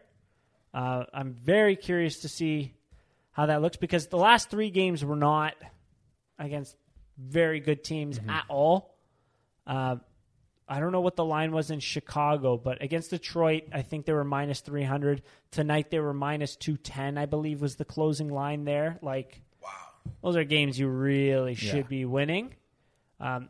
[0.75, 2.75] Uh, I'm very curious to see
[3.33, 5.55] how that looks because the last three games were not
[6.39, 6.77] against
[7.17, 8.97] very good teams at all.
[9.67, 9.97] Uh,
[10.71, 14.13] I don't know what the line was in Chicago, but against Detroit, I think they
[14.13, 15.21] were minus 300.
[15.51, 18.99] Tonight, they were minus 210, I believe, was the closing line there.
[19.03, 19.71] Like, Wow.
[20.23, 21.83] those are games you really should Yeah.
[21.83, 22.55] be winning.
[23.19, 23.49] Um,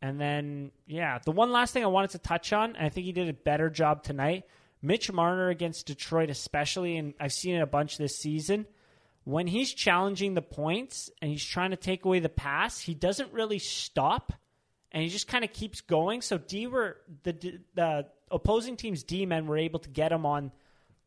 [0.00, 3.04] and then, yeah, the one last thing I wanted to touch on, and I think
[3.04, 4.44] he did a better job tonight.
[4.80, 8.66] Mitch Marner against Detroit, especially, and I've seen it a bunch this season.
[9.24, 13.30] When he's challenging the points and he's trying to take away the pass, he doesn't
[13.34, 14.32] really stop,
[14.92, 16.22] and he just kind of keeps going.
[16.22, 20.52] So D were the the opposing team's D men were able to get him on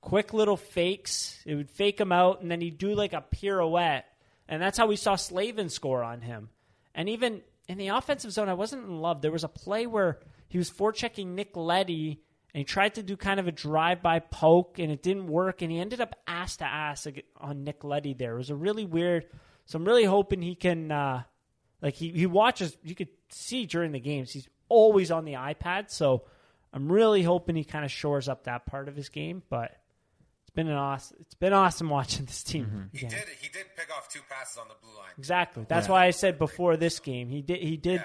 [0.02, 1.40] quick little fakes.
[1.46, 4.04] It would fake him out, and then he'd do like a pirouette,
[4.48, 6.50] and that's how we saw Slavin score on him.
[6.94, 9.22] And even in the offensive zone, I wasn't in love.
[9.22, 10.20] There was a play where
[10.50, 12.22] he was forechecking Nick Leddy,
[12.54, 15.72] and he tried to do kind of a drive-by poke, and it didn't work, and
[15.72, 17.08] he ended up ass to ass
[17.38, 18.14] on Nick Leddy.
[18.14, 19.26] There it was a really weird.
[19.66, 21.24] So I'm really hoping he can, uh,
[21.82, 22.78] like he he watches.
[22.84, 25.90] You could see during the games, he's always on the iPad.
[25.92, 26.24] So
[26.74, 29.76] I'm really hoping he kind of shores up that part of his game, but.
[30.46, 31.18] It's been an awesome.
[31.22, 32.92] It's been awesome watching this team.
[32.94, 33.14] He did.
[33.42, 35.10] He did pick off two passes on the blue line.
[35.18, 35.66] Exactly.
[35.68, 35.94] That's Yeah.
[35.94, 37.60] why I said before this game he did.
[37.60, 38.04] He did.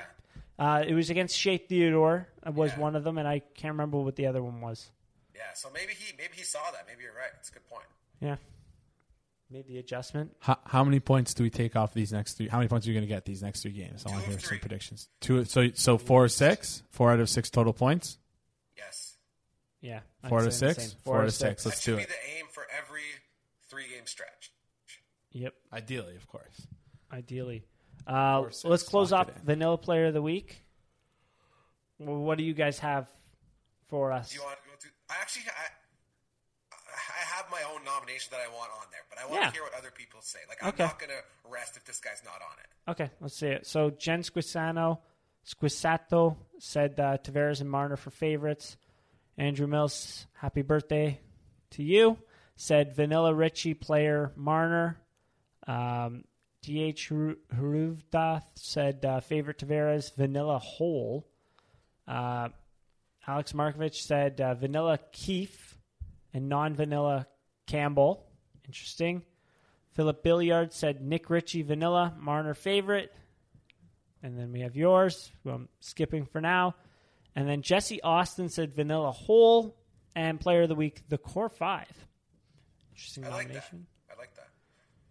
[0.59, 2.27] Uh, it was against Shea Theodore.
[2.47, 2.79] uh, Was Yeah.
[2.79, 4.91] one of them, and I can't remember what the other one was.
[5.35, 5.43] Yeah.
[5.55, 6.87] So maybe he maybe he saw that.
[6.87, 7.29] Maybe you're right.
[7.39, 7.85] It's a good point.
[8.21, 8.37] Yeah.
[9.51, 10.33] Made the adjustment.
[10.41, 12.49] How, how many points do we take off these next three?
[12.49, 14.05] How many points are you going to get these next three games?
[14.07, 15.09] I want to hear some predictions.
[15.21, 15.45] Two.
[15.47, 16.83] So so four or six.
[16.91, 18.19] Four out of six total points.
[18.77, 19.17] Yes.
[19.81, 20.01] Yeah.
[20.29, 20.89] Four out of six?
[20.91, 20.99] same.
[21.03, 21.65] Four out of six.
[21.65, 22.09] That Let's should do be it.
[22.11, 23.01] the aim for every
[23.71, 24.53] three game stretch.
[25.33, 25.55] Yep.
[25.73, 26.67] Ideally, of course.
[27.11, 27.65] Ideally.
[28.07, 29.47] Uh, Four, six, let's close lock off it in.
[29.47, 30.63] Vanilla Player of the Week.
[31.99, 33.09] Well, what do you guys have
[33.89, 34.29] for us?
[34.31, 34.89] Do you want to go to?
[35.11, 35.69] I actually I,
[37.19, 39.47] I have my own nomination that I want on there, but I want Yeah.
[39.49, 40.39] to hear what other people say.
[40.49, 40.85] Like I'm Okay.
[40.85, 42.91] not going to rest if this guy's not on it.
[42.91, 43.67] Okay, let's see it.
[43.67, 44.99] So Jen Squisano,
[45.47, 48.77] Squisato said uh, Tavares and Marner for favorites.
[49.37, 51.21] Andrew Mills, happy birthday
[51.71, 52.19] to you.
[52.57, 54.99] Said Vanilla Ritchie player Marner.
[55.67, 56.25] Um,
[56.63, 57.09] DH
[57.55, 61.27] Haruvdath said uh, favorite Tavares Vanilla Holl.
[62.07, 62.49] Uh,
[63.27, 65.68] Alex Markovich said uh, Vanilla Keefe
[66.39, 67.27] and non Vanilla
[67.67, 68.25] Campbell.
[68.65, 69.23] Interesting.
[69.93, 73.13] Philip Billiard said Nick Ritchie Vanilla, Marner favorite.
[74.23, 76.77] And then we have yours, who I'm skipping for now.
[77.35, 79.77] And then Jesse Austin said Vanilla Holl
[80.15, 81.87] and Player of the Week, the Core Five.
[82.93, 83.55] Interesting I like that.
[83.55, 83.87] nomination.
[84.13, 84.49] I like that.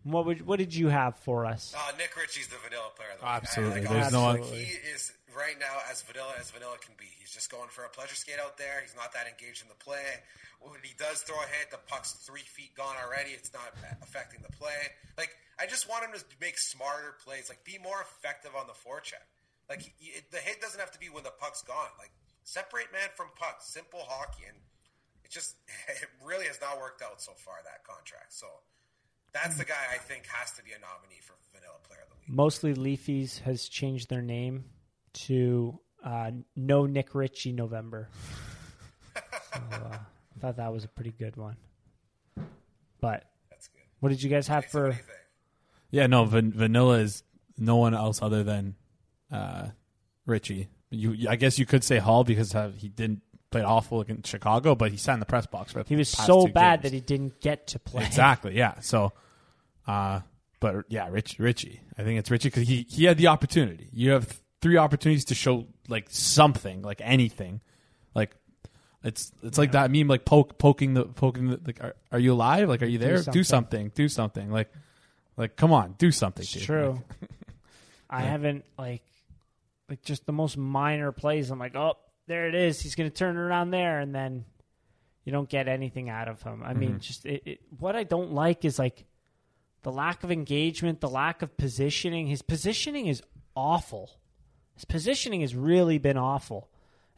[0.04, 1.74] What would what did you have for us?
[1.78, 3.10] Uh, Nick Ritchie's the vanilla player.
[3.14, 3.34] Of the week.
[3.34, 3.80] Absolutely.
[3.80, 4.64] I, like, There's no Absolutely.
[4.64, 7.10] He is right now as vanilla as vanilla can be.
[7.20, 8.80] He's just going for a pleasure skate out there.
[8.80, 10.24] He's not that engaged in the play.
[10.64, 13.36] When he does throw a hit, the puck's three feet gone already.
[13.36, 14.96] It's not affecting the play.
[15.18, 17.50] Like I just want him to make smarter plays.
[17.50, 19.28] Like be more effective on the forecheck.
[19.70, 21.92] Like it, the hit doesn't have to be when the puck's gone.
[22.00, 22.12] Like
[22.44, 23.60] separate man from puck.
[23.60, 24.58] Simple hockey, and
[25.24, 25.60] it just
[25.90, 28.32] it really has not worked out so far that contract.
[28.32, 28.48] So
[29.34, 32.16] that's the guy I think has to be a nominee for vanilla player of the
[32.16, 32.30] week.
[32.30, 34.64] Mostly Leafies has changed their name
[35.26, 38.10] to uh, No Nick Ritchie November.
[39.16, 41.56] so, uh, I thought that was a pretty good one.
[43.00, 43.82] But That's good.
[44.00, 44.82] what did you guys have So for?
[44.84, 45.08] do you think?
[45.92, 46.26] Yeah, no.
[46.26, 47.24] Van- Vanilla is
[47.58, 48.76] no one else other than
[49.32, 49.68] uh,
[50.26, 50.68] Ritchie.
[50.90, 54.76] You, I guess you could say Holl because uh, he didn't play awful against Chicago,
[54.76, 55.84] but he sat in the press box for.
[55.88, 56.84] He was past so two bad games.
[56.92, 58.06] that he didn't get to play.
[58.06, 58.56] Exactly.
[58.56, 58.80] Yeah.
[58.82, 59.14] So,
[59.88, 60.22] uh,
[60.60, 61.82] but yeah, Rich, Ritchie.
[61.98, 63.90] I think it's Ritchie because he he had the opportunity.
[63.94, 67.62] You have three opportunities to show like something, like anything,
[68.14, 68.36] like.
[69.04, 71.82] It's it's like that meme, like poke poking the poking the like.
[71.82, 72.68] Are, are you alive?
[72.68, 73.18] Like, are you there?
[73.18, 73.32] something.
[73.32, 73.92] Do something.
[73.94, 74.52] Do something.
[74.52, 74.70] Like,
[75.38, 76.42] like come on, do something.
[76.42, 76.64] It's dude.
[76.64, 77.04] true.
[77.22, 77.30] Like,
[78.10, 79.04] I haven't like
[79.90, 81.52] like just the most minor plays.
[81.52, 81.94] I'm like, oh,
[82.28, 82.82] there it is.
[82.82, 84.46] He's going to turn around there, and then
[85.24, 86.64] you don't get anything out of him.
[86.64, 87.00] I mean, mm-hmm.
[87.00, 89.06] just it, it, what I don't like is like
[89.84, 92.28] the lack of engagement, the lack of positioning.
[92.28, 93.22] His positioning is
[93.56, 94.12] awful.
[94.78, 96.70] His positioning has really been awful,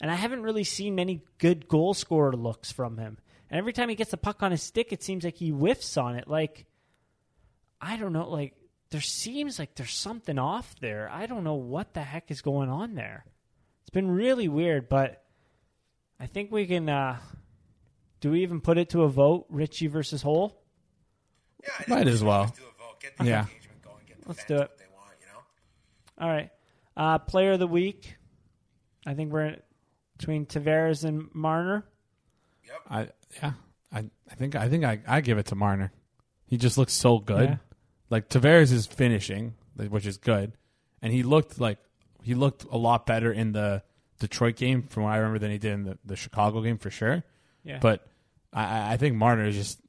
[0.02, 3.18] and I haven't really seen many good goal scorer looks from him.
[3.52, 5.98] And every time he gets the puck on his stick, it seems like he whiffs
[5.98, 6.28] on it.
[6.28, 6.66] Like
[7.82, 8.56] I don't know, like
[8.92, 11.10] there seems like there's something off there.
[11.12, 13.26] I don't know what the heck is going on there.
[13.82, 15.24] It's been really weird, but
[16.20, 17.18] I think we can uh
[18.22, 20.62] do we even put it to a vote, Ritchie versus Holl?
[21.64, 22.46] Yeah, I Might as well.
[22.56, 23.00] Do a vote.
[23.02, 23.42] Get the Yeah.
[23.42, 24.04] engagement going.
[24.08, 24.60] Get the Let's fans do it.
[24.60, 25.12] what they want.
[25.20, 26.24] You know.
[26.26, 26.50] All right.
[27.00, 27.96] Uh, player of the week.
[28.06, 28.16] All right.
[28.16, 28.16] Player of the week.
[29.06, 29.56] I think we're
[30.18, 31.86] between Tavares and Marner.
[32.66, 32.76] Yep.
[32.90, 33.08] I
[33.42, 33.54] yeah.
[33.92, 35.92] I I think I think I, I give it to Marner.
[36.46, 37.50] He just looks so good.
[37.50, 37.58] Yeah.
[38.10, 40.52] Like Tavares is finishing, which is good,
[41.02, 41.78] and he looked like
[42.22, 43.82] he looked a lot better in the
[44.20, 46.90] Detroit game from what I remember than he did in the, the Chicago game for
[46.92, 47.24] sure.
[47.64, 47.80] Yeah.
[47.80, 48.06] But
[48.52, 49.80] I- I, I think Marner is just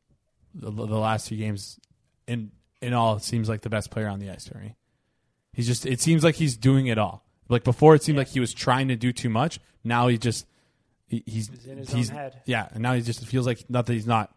[0.55, 1.79] the, the last two games
[2.29, 4.77] in in all seems like the best player on the ice for me.
[5.53, 7.24] He's just it seems like he's doing it all.
[7.48, 8.20] Like before, it seemed Yeah.
[8.20, 9.59] like he was trying to do too much.
[9.84, 10.46] Now he just
[11.07, 12.42] he, he's He's in his he's own head.
[12.46, 14.32] yeah, and now he just feels like not that he's not.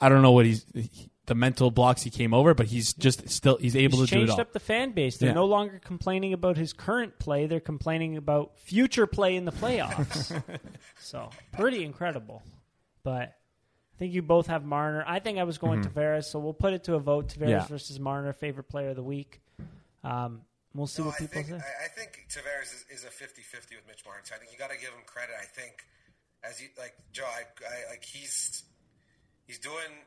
[0.00, 3.30] I don't know what he's he- the mental blocks he came over, but he's just
[3.30, 4.40] still he's able He's to do it changed all.
[4.42, 5.16] up the fan base.
[5.16, 5.34] They're Yeah.
[5.34, 7.46] no longer complaining about his current play.
[7.46, 10.42] They're complaining about future play in the playoffs.
[11.00, 12.42] so pretty incredible.
[13.02, 13.32] But
[13.94, 15.02] I think you both have Marner.
[15.06, 17.28] I think I was going to Tavares, so we'll put it to a vote.
[17.28, 17.48] Tavares Mm-hmm.
[17.48, 17.66] Yeah.
[17.68, 19.40] versus Marner, favorite player of the week.
[20.04, 20.42] Um,
[20.74, 21.54] we'll see No, what I people think say.
[21.54, 24.24] I, I think Tavares is, is a 50-50 with Mitch Martin.
[24.24, 25.34] So I think you got to give him credit.
[25.40, 25.72] I think
[26.42, 28.64] as you like Joe, I, I like he's
[29.46, 30.04] he's doing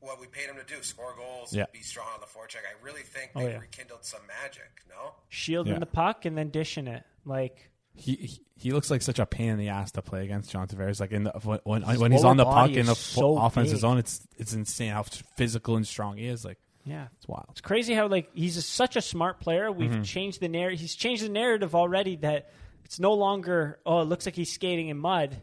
[0.00, 1.64] what we paid him to do: score goals, Yeah.
[1.72, 2.64] be strong on the forecheck.
[2.68, 3.58] I really think Oh, they yeah.
[3.58, 4.70] rekindled some magic.
[4.88, 5.78] No, Shielding Yeah.
[5.78, 7.04] the puck and then dishing it.
[7.24, 10.50] Like he, he he looks like such a pain in the ass to play against
[10.50, 11.00] John Tavares.
[11.00, 13.74] Like in the when when, when he's on the puck in the is so offensive
[13.76, 13.80] big.
[13.80, 15.02] zone, it's it's insane how
[15.36, 16.44] physical and strong he is.
[16.44, 17.46] Like yeah, it's wild.
[17.50, 19.70] It's crazy how like he's a, such a smart player.
[19.70, 20.02] We've Mm-hmm.
[20.02, 20.80] changed the narrative.
[20.80, 22.50] He's changed the narrative already that
[22.84, 25.36] it's no longer oh it looks like he's skating in mud.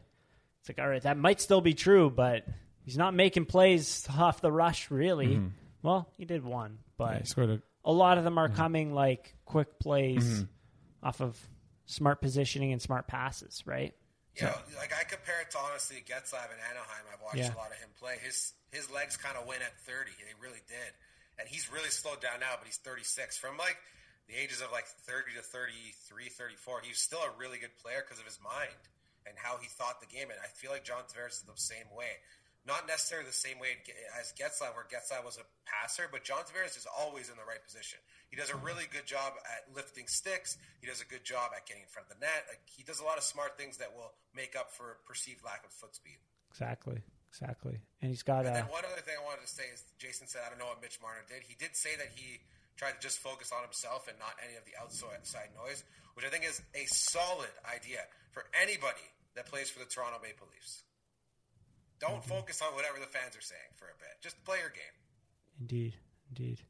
[0.61, 2.45] It's like all right that might still be true, but
[2.83, 5.41] he's not making plays off the rush really.
[5.83, 7.13] Well, he did one, but Mm-hmm.
[7.13, 10.43] Yeah, he scored a a lot of them are coming like quick plays
[11.01, 11.37] off of
[11.85, 13.93] smart positioning and smart passes, right?
[14.35, 17.05] Yeah, know, like I compare it to honestly Getzlaf in Anaheim.
[17.13, 17.55] I've watched Yeah.
[17.55, 18.15] a lot of him play.
[18.21, 20.11] His his legs kind of went at thirty.
[20.19, 20.91] They really did,
[21.39, 22.57] and he's really slowed down now.
[22.57, 23.37] But he's thirty six.
[23.37, 23.77] From like
[24.27, 28.03] the ages of like thirty to 33, 34, he was still a really good player
[28.03, 28.81] because of his mind
[29.27, 30.31] and how he thought the game.
[30.31, 32.19] And I feel like John Tavares is the same way.
[32.67, 33.79] Not necessarily the same way
[34.19, 37.63] as Getzlaf, where Getzlaf was a passer, but John Tavares is always in the right
[37.63, 37.99] position.
[38.27, 40.57] He does a really good job at lifting sticks.
[40.81, 42.43] He does a good job at getting in front of the net.
[42.51, 45.63] Like he does a lot of smart things that will make up for perceived lack
[45.63, 46.19] of foot speed.
[46.51, 46.99] Exactly,
[47.29, 47.79] exactly.
[48.01, 50.41] And he's got And then one other thing I wanted to say is Jason said
[50.45, 51.43] I don't know what Mitch Marner did.
[51.43, 52.39] He did say that he
[52.77, 56.29] tried to just focus on himself and not any of the outside noise, which I
[56.29, 59.05] think is a solid idea for anybody
[59.35, 60.83] that plays for the Toronto Maple Leafs.
[61.99, 64.21] Don't focus on whatever the fans are saying for a bit.
[64.21, 64.95] Just play your game.
[65.59, 65.95] Indeed,
[66.29, 66.61] indeed.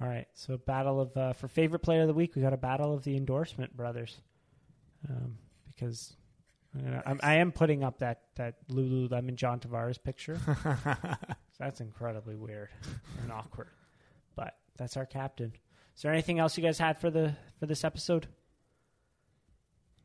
[0.00, 2.58] All right, so battle of uh, for favorite player of the week, we got a
[2.58, 4.18] battle of the endorsement brothers,
[5.08, 6.16] um, because
[6.74, 10.38] I'm I'm, putting up that that Lululemon John Tavares picture.
[11.58, 12.70] that's incredibly weird
[13.22, 13.68] and awkward,
[14.36, 15.52] but that's our captain.
[15.94, 18.26] Is there anything else you guys had for the for this episode?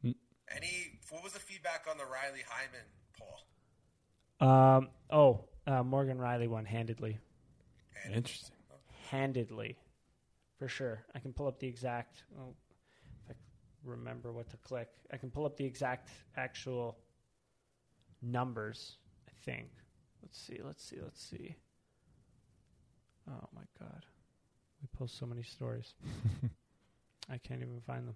[0.03, 2.85] Any what was the feedback on the Rielly Hyman
[3.17, 4.47] poll?
[4.49, 7.17] Um, oh, uh, Morgan Rielly won handedly.
[8.05, 8.55] interesting.
[9.09, 9.77] handedly,
[10.57, 11.03] for sure.
[11.15, 12.23] I can pull up the exact.
[12.39, 12.66] Oh, if I
[13.87, 16.97] remember what to click, I can pull up the exact actual
[18.21, 18.97] numbers.
[19.27, 19.69] I think.
[20.21, 20.59] Let's see.
[20.63, 20.97] Let's see.
[21.01, 21.55] Let's see.
[23.29, 24.05] Oh my god,
[24.81, 25.93] we post so many stories.
[27.29, 28.15] I can't even find them.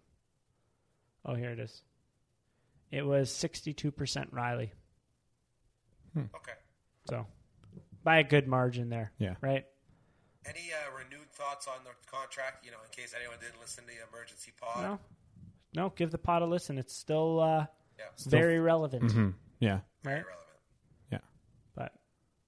[1.25, 1.81] Oh, here it is.
[2.91, 4.69] It was sixty-two percent Rielly,
[6.17, 6.53] Okay.
[7.09, 7.25] so
[8.03, 9.11] by a good margin there.
[9.17, 9.35] Yeah.
[9.41, 9.65] Right.
[10.45, 12.65] Any uh, renewed thoughts on the contract?
[12.65, 14.81] You know, in case anyone didn't listen to the emergency pod.
[14.83, 14.99] No,
[15.75, 15.89] no.
[15.95, 16.77] Give the pot a listen.
[16.77, 17.65] It's still uh,
[17.97, 19.79] Yeah, very relevant, hmm Yeah.
[20.03, 20.25] very right?
[20.25, 20.47] relevant.
[21.11, 21.17] Yeah.
[21.75, 21.93] But,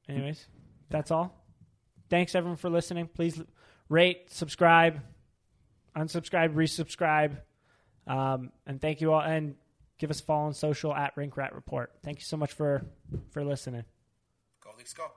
[0.09, 0.45] anyways,
[0.89, 1.43] that's all.
[2.09, 3.07] Thanks everyone for listening.
[3.07, 3.41] Please
[3.89, 5.01] rate, subscribe,
[5.95, 7.37] unsubscribe, resubscribe,
[8.07, 9.21] um, and thank you all.
[9.21, 9.55] And
[9.97, 11.91] give us a follow on social at Rink Rat Report.
[12.03, 12.85] Thank you so much for
[13.31, 13.83] for listening.
[14.63, 15.11] Go Leafs, go.